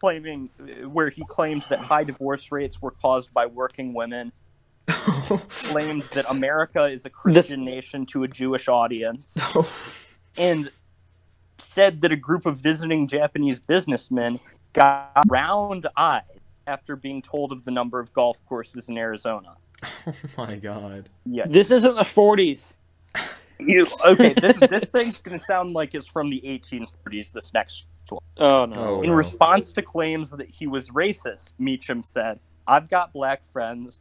[0.00, 0.48] claiming
[0.90, 4.32] where he claimed that high divorce rates were caused by working women,
[4.88, 9.36] claimed that America is a Christian nation to a Jewish audience,
[10.36, 10.70] and
[11.58, 14.40] said that a group of visiting Japanese businessmen
[14.72, 16.22] got round eyed
[16.66, 19.56] after being told of the number of golf courses in Arizona.
[20.06, 21.08] oh my god.
[21.26, 22.74] Yeah, This isn't the 40s.
[23.58, 27.32] You, okay, this this thing's gonna sound like it's from the 1840s.
[27.32, 28.22] This next one.
[28.38, 28.76] Oh no.
[28.76, 29.16] Oh, In no.
[29.16, 34.00] response to claims that he was racist, Mecham said, "I've got black friends.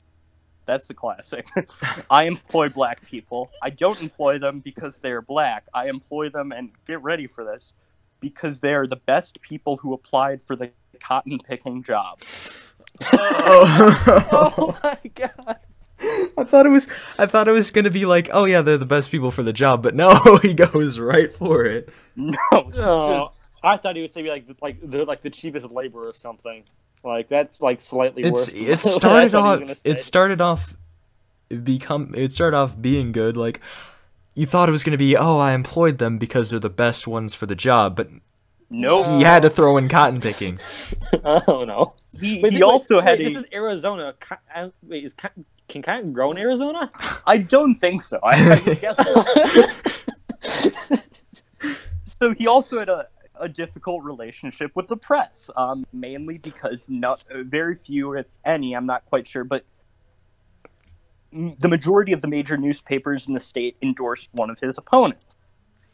[0.66, 1.48] That's a classic.
[2.12, 3.50] I employ black people.
[3.62, 5.66] I don't employ them because they're black.
[5.74, 7.74] I employ them and get ready for this
[8.20, 12.20] because they are the best people who applied for the cotton picking job."
[13.14, 14.28] oh.
[14.32, 15.58] Oh my god.
[16.38, 16.88] I thought it was
[17.18, 19.52] I thought it was gonna be like, oh yeah, they're the best people for the
[19.54, 21.90] job, but no, he goes right for it.
[22.16, 23.32] No, Oh,
[23.64, 26.64] I thought he would say like like the like the cheapest labor or something.
[27.04, 28.48] Like that's like slightly It's worse.
[28.50, 30.74] than it started thought he was off it started off
[31.64, 33.60] become it started off being good, like
[34.36, 37.34] you thought it was gonna be, oh, I employed them because they're the best ones
[37.34, 38.10] for the job, but
[38.70, 39.18] no.
[39.18, 40.60] he had to throw in cotton picking.
[41.24, 41.96] oh no.
[42.20, 43.40] He, Wait, he wait, also wait, had This a.
[43.40, 44.14] is Arizona.
[44.20, 45.30] Co- uh, Wait, is co-
[45.68, 46.92] can cotton grow in Arizona?
[47.26, 48.20] I don't think so.
[48.24, 49.94] I, I guess
[52.20, 53.08] so he also had a,
[53.40, 58.86] a difficult relationship with the press, um, mainly because not very few, if any, I'm
[58.86, 59.66] not quite sure, but
[61.32, 65.36] the majority of the major newspapers in the state endorsed one of his opponents.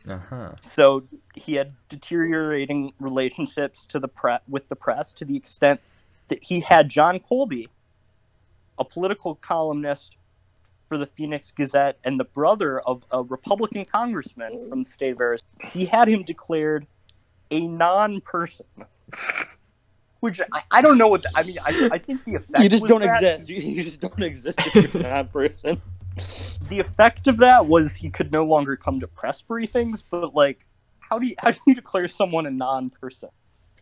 [0.09, 0.51] Uh-huh.
[0.61, 5.81] So he had deteriorating relationships to the pre- with the press to the extent
[6.27, 7.67] that he had John Kolbe,
[8.77, 10.15] a political columnist
[10.87, 15.19] for the Phoenix Gazette and the brother of a Republican congressman from the state of
[15.19, 15.49] Arizona.
[15.71, 16.85] He had him declared
[17.51, 18.65] a non-person,
[20.19, 21.57] which I, I don't know what the, I mean.
[21.63, 23.49] I, I think the effect You just don't that- exist.
[23.49, 25.81] You, you just don't exist if you're a person.
[26.69, 30.01] the effect of that was he could no longer come to press briefings.
[30.09, 30.65] But like,
[30.99, 33.29] how do you how do you declare someone a non-person?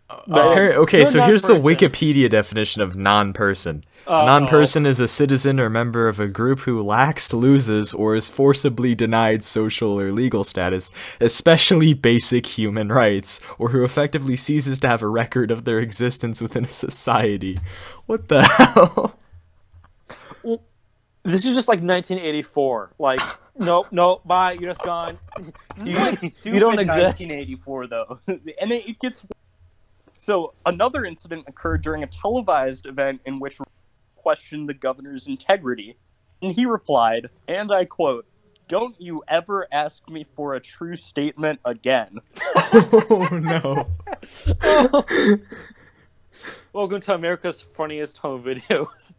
[0.10, 0.82] Appar- oh.
[0.82, 1.56] okay, you're so not here's the.
[1.56, 3.84] Wikipedia definition of non-person.
[4.06, 4.26] Uh-oh.
[4.26, 8.96] Non-person is a citizen or member of a group who lacks, loses, or is forcibly
[8.96, 10.92] denied social or legal status,
[11.22, 16.42] especially basic human rights, or who effectively ceases to have a record of their existence
[16.42, 17.58] within a society.
[18.06, 18.44] What the
[18.76, 19.18] hell?
[21.24, 22.96] This is just like 1984.
[23.00, 23.22] Like,
[23.58, 24.54] no, no, bye.
[24.54, 25.18] You're just gone.
[25.84, 27.20] You, like, you don't exist.
[27.20, 29.26] 1984 though, and it, it gets.
[30.24, 33.58] So another incident occurred during a televised event in which
[34.16, 35.98] questioned the governor's integrity,
[36.42, 38.26] and he replied, and I quote.
[38.70, 42.20] Don't you ever ask me for a true statement again.
[42.56, 43.90] oh no.
[46.72, 49.16] Welcome to America's funniest home videos.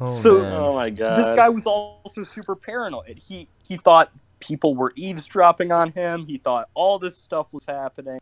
[0.00, 0.52] Oh, So- man.
[0.52, 1.20] Oh my god.
[1.20, 3.20] this guy was also super paranoid.
[3.24, 6.26] He he thought people were eavesdropping on him.
[6.26, 8.20] He thought all this stuff was happening.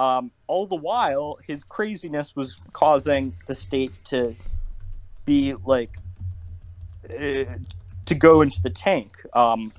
[0.00, 4.34] Um, all the while, his craziness was causing the state to
[5.26, 5.94] be like
[7.04, 7.44] uh,
[8.06, 9.18] to go into the tank.
[9.34, 9.74] Um,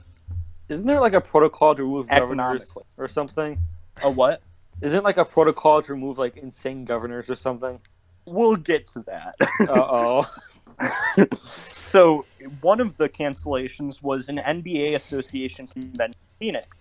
[0.69, 3.57] Isn't there like a protocol to remove governors or something?
[4.03, 4.43] a what?
[4.81, 7.79] Isn't like a protocol to remove like insane governors or something?
[8.25, 9.35] We'll get to that.
[9.41, 10.31] Uh oh.
[11.49, 12.25] so
[12.61, 16.77] one of the cancellations was an NBA Association convention in Phoenix.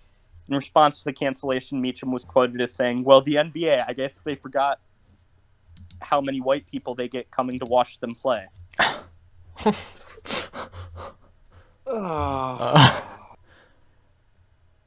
[0.51, 4.19] In response to the cancellation, Mecham was quoted as saying, "Well, the NBA, I guess
[4.19, 4.81] they forgot
[6.01, 8.47] how many white people they get coming to watch them play."
[11.87, 13.01] Uh,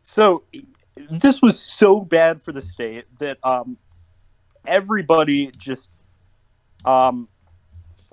[0.02, 0.42] So
[1.10, 3.78] this was so bad for the state that um,
[4.66, 5.88] everybody just
[6.84, 7.26] um,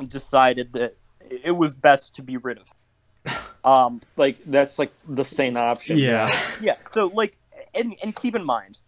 [0.07, 0.95] decided that
[1.29, 2.67] it was best to be rid of.
[2.67, 3.33] him.
[3.63, 5.97] Um, Like that's like the sane option.
[5.99, 6.31] yeah.
[6.61, 7.37] Yeah, so like
[7.73, 8.79] and and keep in mind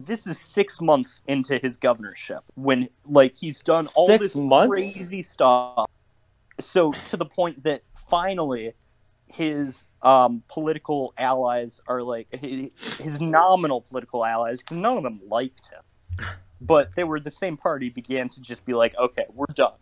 [0.00, 4.68] this is 6 months into his governorship when like he's done all Six this months?
[4.70, 5.88] crazy stuff.
[6.60, 8.74] So to the point that finally
[9.28, 15.20] his um, political allies are like his, his nominal political allies because none of them
[15.28, 16.26] liked him,
[16.60, 19.78] but they were the same party began to just be like, okay, we're done.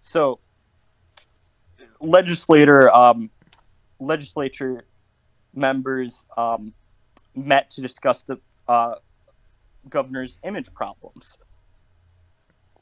[0.00, 0.38] So
[2.00, 3.30] legislator um,
[3.98, 4.84] legislature
[5.54, 6.72] members um,
[7.34, 8.38] met to discuss the
[8.68, 8.94] uh,
[9.88, 11.36] governor's image problems.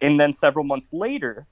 [0.00, 1.46] And then several months later,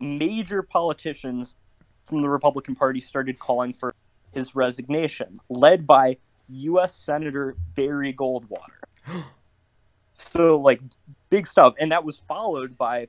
[0.00, 1.56] major politicians
[2.04, 3.94] from the Republican Party started calling for
[4.32, 6.18] his resignation, led by
[6.48, 6.94] U.S.
[6.94, 8.82] Senator Barry Goldwater.
[10.14, 10.80] so, like,
[11.30, 11.74] big stuff.
[11.78, 13.08] And that was followed by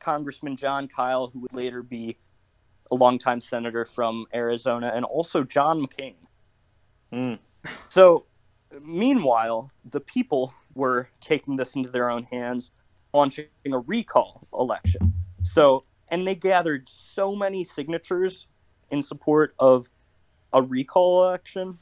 [0.00, 2.16] Congressman Jon Kyl, who would later be
[2.90, 6.14] a longtime senator from Arizona, and also John McCain.
[7.12, 7.34] Hmm.
[7.88, 8.26] So,
[8.82, 12.70] meanwhile, the people were taking this into their own hands,
[13.12, 15.14] launching a recall election.
[15.42, 18.46] So, and they gathered so many signatures
[18.90, 19.88] in support of
[20.52, 21.78] a recall election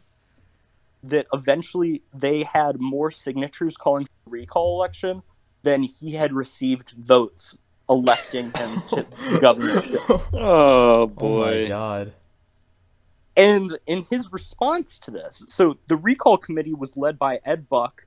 [1.03, 5.23] that eventually they had more signatures calling for a recall election
[5.63, 7.57] than he had received votes
[7.89, 10.01] electing him to the governorship.
[10.11, 11.69] Oh Oh my boy.
[11.69, 12.13] god.
[13.39, 18.07] And in his response to this, so the recall committee was led by Ed Buck,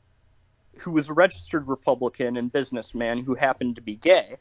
[0.79, 4.37] who was a registered Republican and businessman who happened to be gay.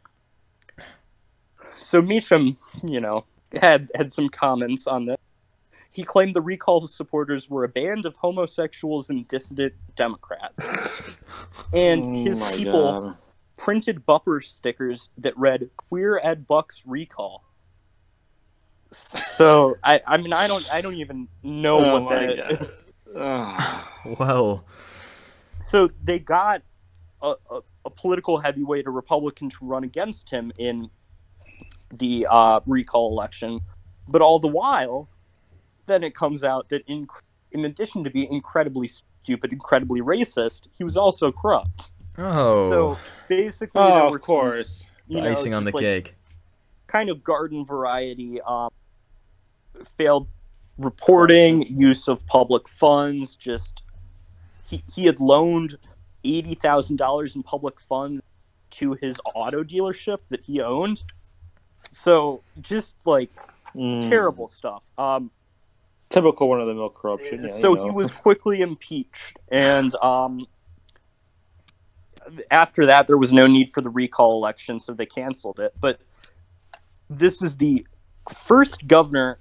[1.78, 3.24] So Mecham, you know,
[3.60, 5.18] had had some comments on this.
[5.92, 10.58] He claimed the recall supporters were a band of homosexuals and dissident Democrats.
[11.72, 13.16] And oh his Oh my people God.
[13.56, 17.44] printed bumper stickers that read "Queer Ed Buck's recall."
[18.92, 22.74] So I, I mean, I don't, I don't even know Oh what my that.
[24.18, 24.64] Well,
[25.58, 26.62] So they got
[27.22, 30.90] a, a, a political heavyweight, a Republican, to run against him in
[31.92, 33.60] the uh, recall election,
[34.08, 35.08] but all the while,
[35.86, 37.06] then it comes out that in
[37.52, 41.90] in addition to being incredibly stupid, incredibly racist, he was also corrupt.
[42.16, 44.84] oh, So basically, Oh, of course.
[45.08, 46.14] you the know, icing on the like, cake.
[46.86, 48.70] kind of garden variety um,
[49.96, 50.28] failed
[50.78, 53.82] reporting use of public funds just
[54.66, 55.76] he, he had loaned
[56.24, 58.22] $80000 in public funds
[58.70, 61.02] to his auto dealership that he owned
[61.90, 63.30] so just like
[63.74, 64.08] Mm.
[64.08, 65.30] terrible stuff um,
[66.08, 67.44] Typical one of the mill corruption.
[67.44, 67.84] Yeah, so you know.
[67.84, 70.44] he was quickly impeached and um,
[72.50, 76.00] after that there was no need for the recall election so they canceled it but
[77.08, 77.86] this is the
[78.34, 79.38] first governor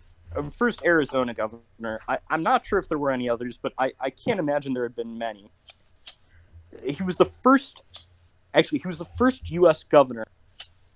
[0.57, 4.09] first arizona governor I, i'm not sure if there were any others but I, I
[4.09, 5.51] can't imagine there had been many
[6.83, 7.81] he was the first
[8.53, 10.25] actually he was the first us governor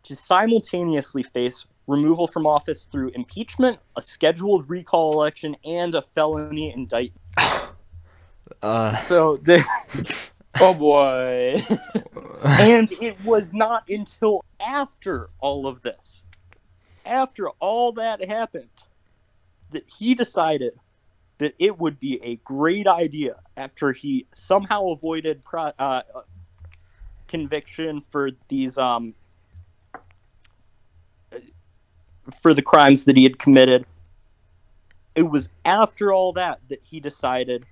[0.04, 6.72] to simultaneously face removal from office through impeachment, a scheduled recall election, and a felony
[6.72, 7.22] indictment.
[8.62, 9.66] Uh, So the
[10.60, 11.64] Oh boy.
[12.44, 16.24] and it was not until after all of this,
[17.06, 18.70] after all that happened,
[19.74, 20.80] that he decided
[21.40, 26.22] that it would be a great idea after he somehow avoided pro- uh, uh,
[27.28, 29.16] conviction for these um
[32.42, 33.86] for the crimes that he had committed.
[35.16, 37.66] It was after all that that he decided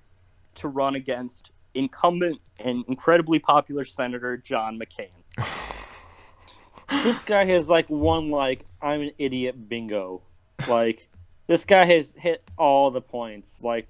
[0.55, 5.45] to run against incumbent and incredibly popular Senator John McCain.
[7.03, 10.21] this guy has like one like I'm an idiot bingo.
[10.67, 11.07] Like
[11.51, 13.61] this guy has hit all the points.
[13.61, 13.87] Like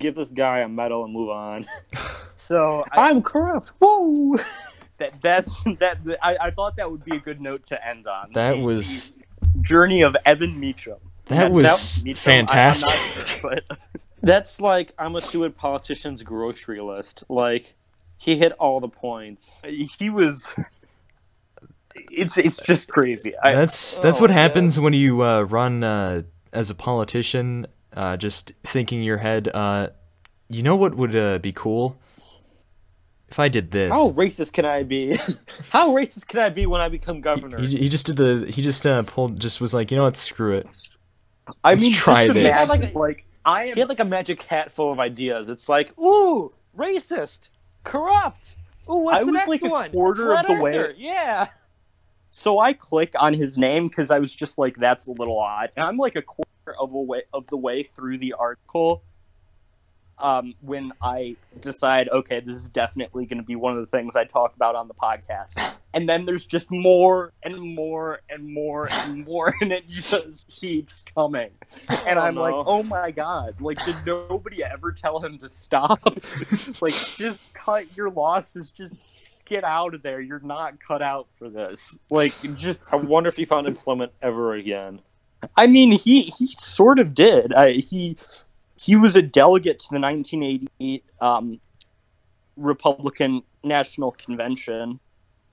[0.00, 1.64] give this guy a medal and move on.
[2.36, 3.70] So I, I'm corrupt.
[3.80, 4.38] Woo!
[4.98, 5.48] that that's
[5.78, 8.32] that I, I thought that would be a good note to end on.
[8.34, 10.98] that The- was the journey of Evan Mecham.
[11.26, 13.26] that was Mecham, I- I'm not fantastic.
[13.26, 13.78] sure, but
[14.22, 17.24] That's like I'm a stupid politician's grocery list.
[17.30, 17.72] Like
[18.18, 19.62] he hit all the points.
[19.98, 20.46] he was.
[21.94, 23.32] It's it's just crazy.
[23.42, 24.36] I, That's that's Oh, what yeah.
[24.36, 26.22] happens when you uh, run uh,
[26.54, 29.48] as a politician, uh, just thinking in your head.
[29.52, 29.88] Uh,
[30.48, 31.98] you know what would uh, be cool?
[33.28, 33.90] If I did this.
[33.92, 35.16] How racist can I be?
[35.70, 37.60] How racist can I be when I become governor?
[37.60, 40.16] He, he just did the he just uh, pulled just was like you know what
[40.16, 40.68] screw it
[41.64, 42.70] I let's mean, try this.
[42.70, 45.48] imagine, Like I am He had like a magic hat full of ideas.
[45.48, 47.48] It's like, ooh, racist,
[47.82, 48.54] corrupt.
[48.88, 49.90] Ooh, what's I the was next like a one?
[49.90, 51.48] quarter Flat of the way- Yeah.
[52.36, 55.70] So I click on his name because I was just like, "That's a little odd,"
[55.76, 59.04] and I'm like a quarter of a way of the way through the article.
[60.18, 64.16] Um, when I decide, okay, this is definitely going to be one of the things
[64.16, 65.60] I talk about on the podcast,
[65.92, 71.04] and then there's just more and more and more and more, and it just keeps
[71.14, 71.50] coming,
[71.88, 76.00] and Oh, I'm like, oh my god, like did nobody ever tell him to stop?
[76.80, 78.92] like, just cut your losses, just
[79.44, 80.20] get out of there.
[80.20, 81.96] You're not cut out for this.
[82.10, 85.00] Like, just I wonder if he found employment ever again.
[85.56, 87.52] I mean, he he sort of did.
[87.52, 88.16] I, he
[88.76, 91.60] he was a delegate to the 1988 um,
[92.56, 95.00] Republican National Convention,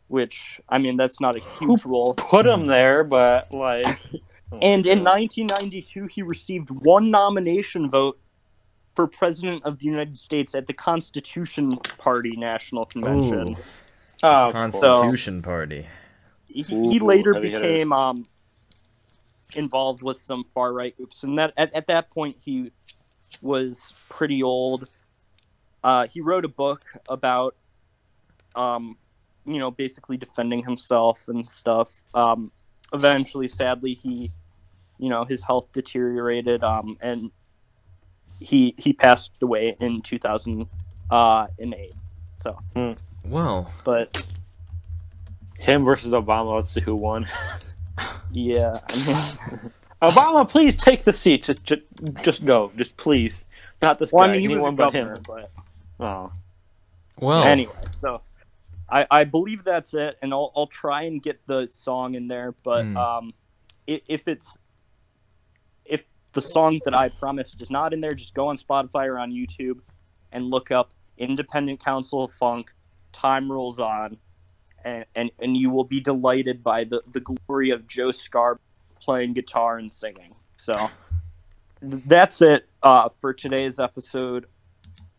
[0.07, 2.13] which I mean that's not a huge role.
[2.15, 3.99] Put him there, but like.
[4.53, 8.19] And in 1992, he received one nomination vote
[8.95, 13.49] for president of the United States at the Constitution Party National Convention.
[13.49, 13.57] Ooh,
[14.23, 14.79] Oh, of course.
[14.83, 15.87] Constitution Party.
[16.47, 18.27] he, he later heavy became um,
[19.55, 22.71] involved with some far right groups, and that at, at that point he
[23.41, 24.87] was pretty old.
[25.83, 27.55] Uh, he wrote a book about,
[28.55, 28.95] um,
[29.45, 31.89] you know, basically defending himself and stuff.
[32.13, 32.51] Um,
[32.93, 34.31] eventually, sadly, he,
[34.99, 37.31] you know, his health deteriorated, um, and
[38.41, 41.93] he he passed away in 2008.
[42.43, 42.57] So,
[43.23, 44.25] Well, but
[45.59, 46.55] Him versus Obama.
[46.55, 47.27] Let's see who won.
[48.31, 48.79] yeah,
[50.01, 51.43] Obama, please take the seat.
[51.43, 51.81] Just, just,
[52.23, 52.71] just go.
[52.75, 53.45] Just please.
[53.81, 54.33] Not this well, I guy.
[54.33, 55.23] mean, he was a anyone but governor, him.
[55.27, 55.51] but
[55.99, 56.31] Oh.
[57.19, 57.43] well.
[57.43, 58.21] anyway, so
[58.89, 62.55] I, I believe that's it, and I'll I'll try and get the song in there,
[62.63, 62.97] but Hmm.
[62.97, 63.33] um,
[63.87, 64.60] i- if it's if
[66.33, 69.31] the song that I promised is not in there, just go on Spotify or on
[69.31, 69.79] YouTube
[70.31, 72.71] and look up Independent Counsel of Funk,
[73.11, 74.17] Time Rolls On,
[74.83, 78.59] and and, and you will be delighted by the the glory of Joe Scar
[78.99, 80.35] playing guitar and singing.
[80.57, 80.89] So
[81.81, 84.45] that's it uh, for today's episode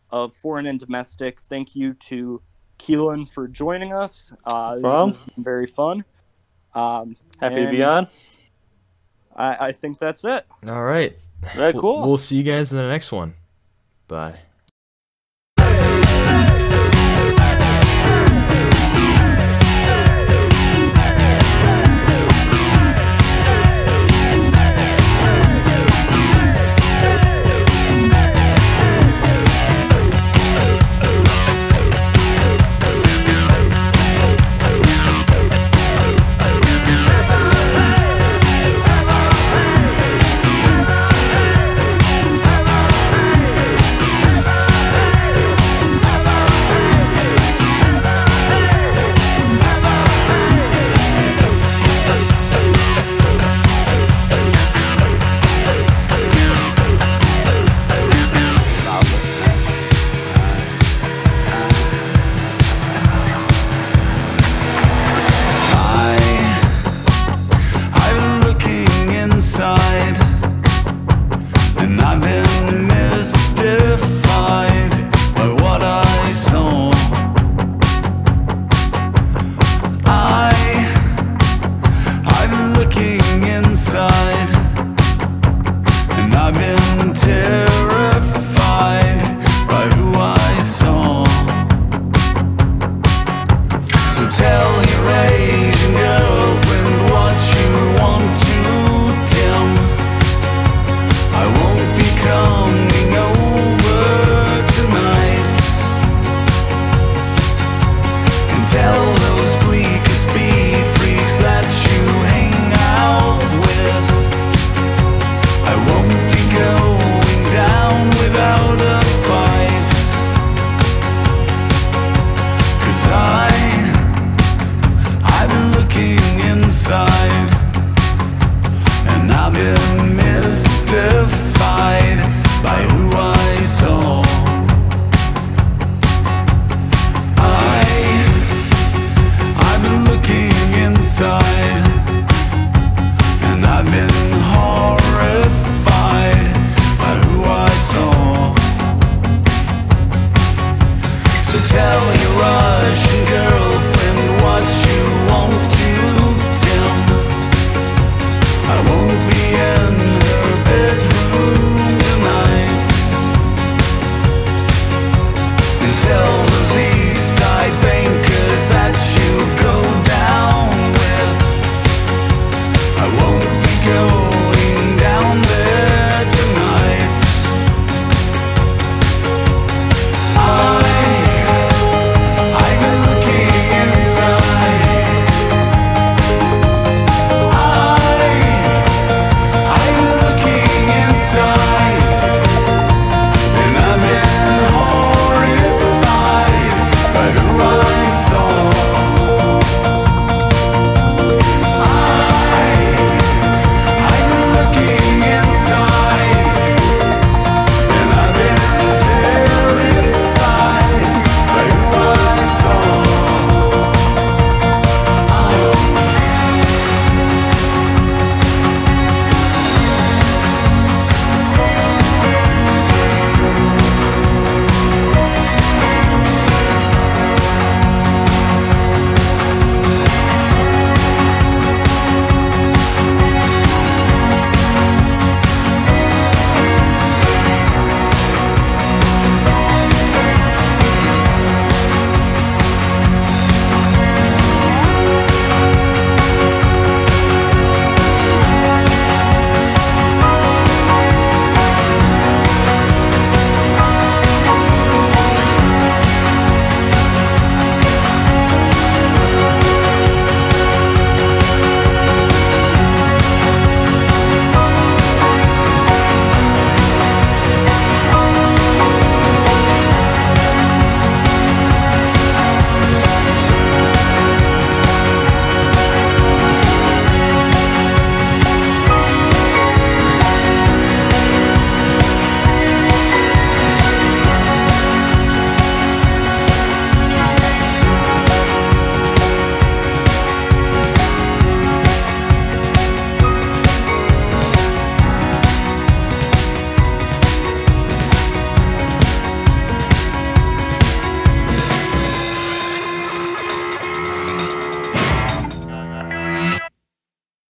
[0.09, 1.39] of Foreign and Domestic.
[1.49, 2.41] Thank you to
[2.79, 4.31] Keilan for joining us.
[4.45, 5.09] Uh, Problem.
[5.09, 6.05] This has been very fun.
[6.73, 8.07] Um, Happy to be on.
[9.35, 10.45] I, I think that's it.
[10.67, 11.17] All right.
[11.55, 12.07] Very We'll- cool.
[12.07, 13.33] We'll see you guys in the next one.
[14.07, 14.39] Bye.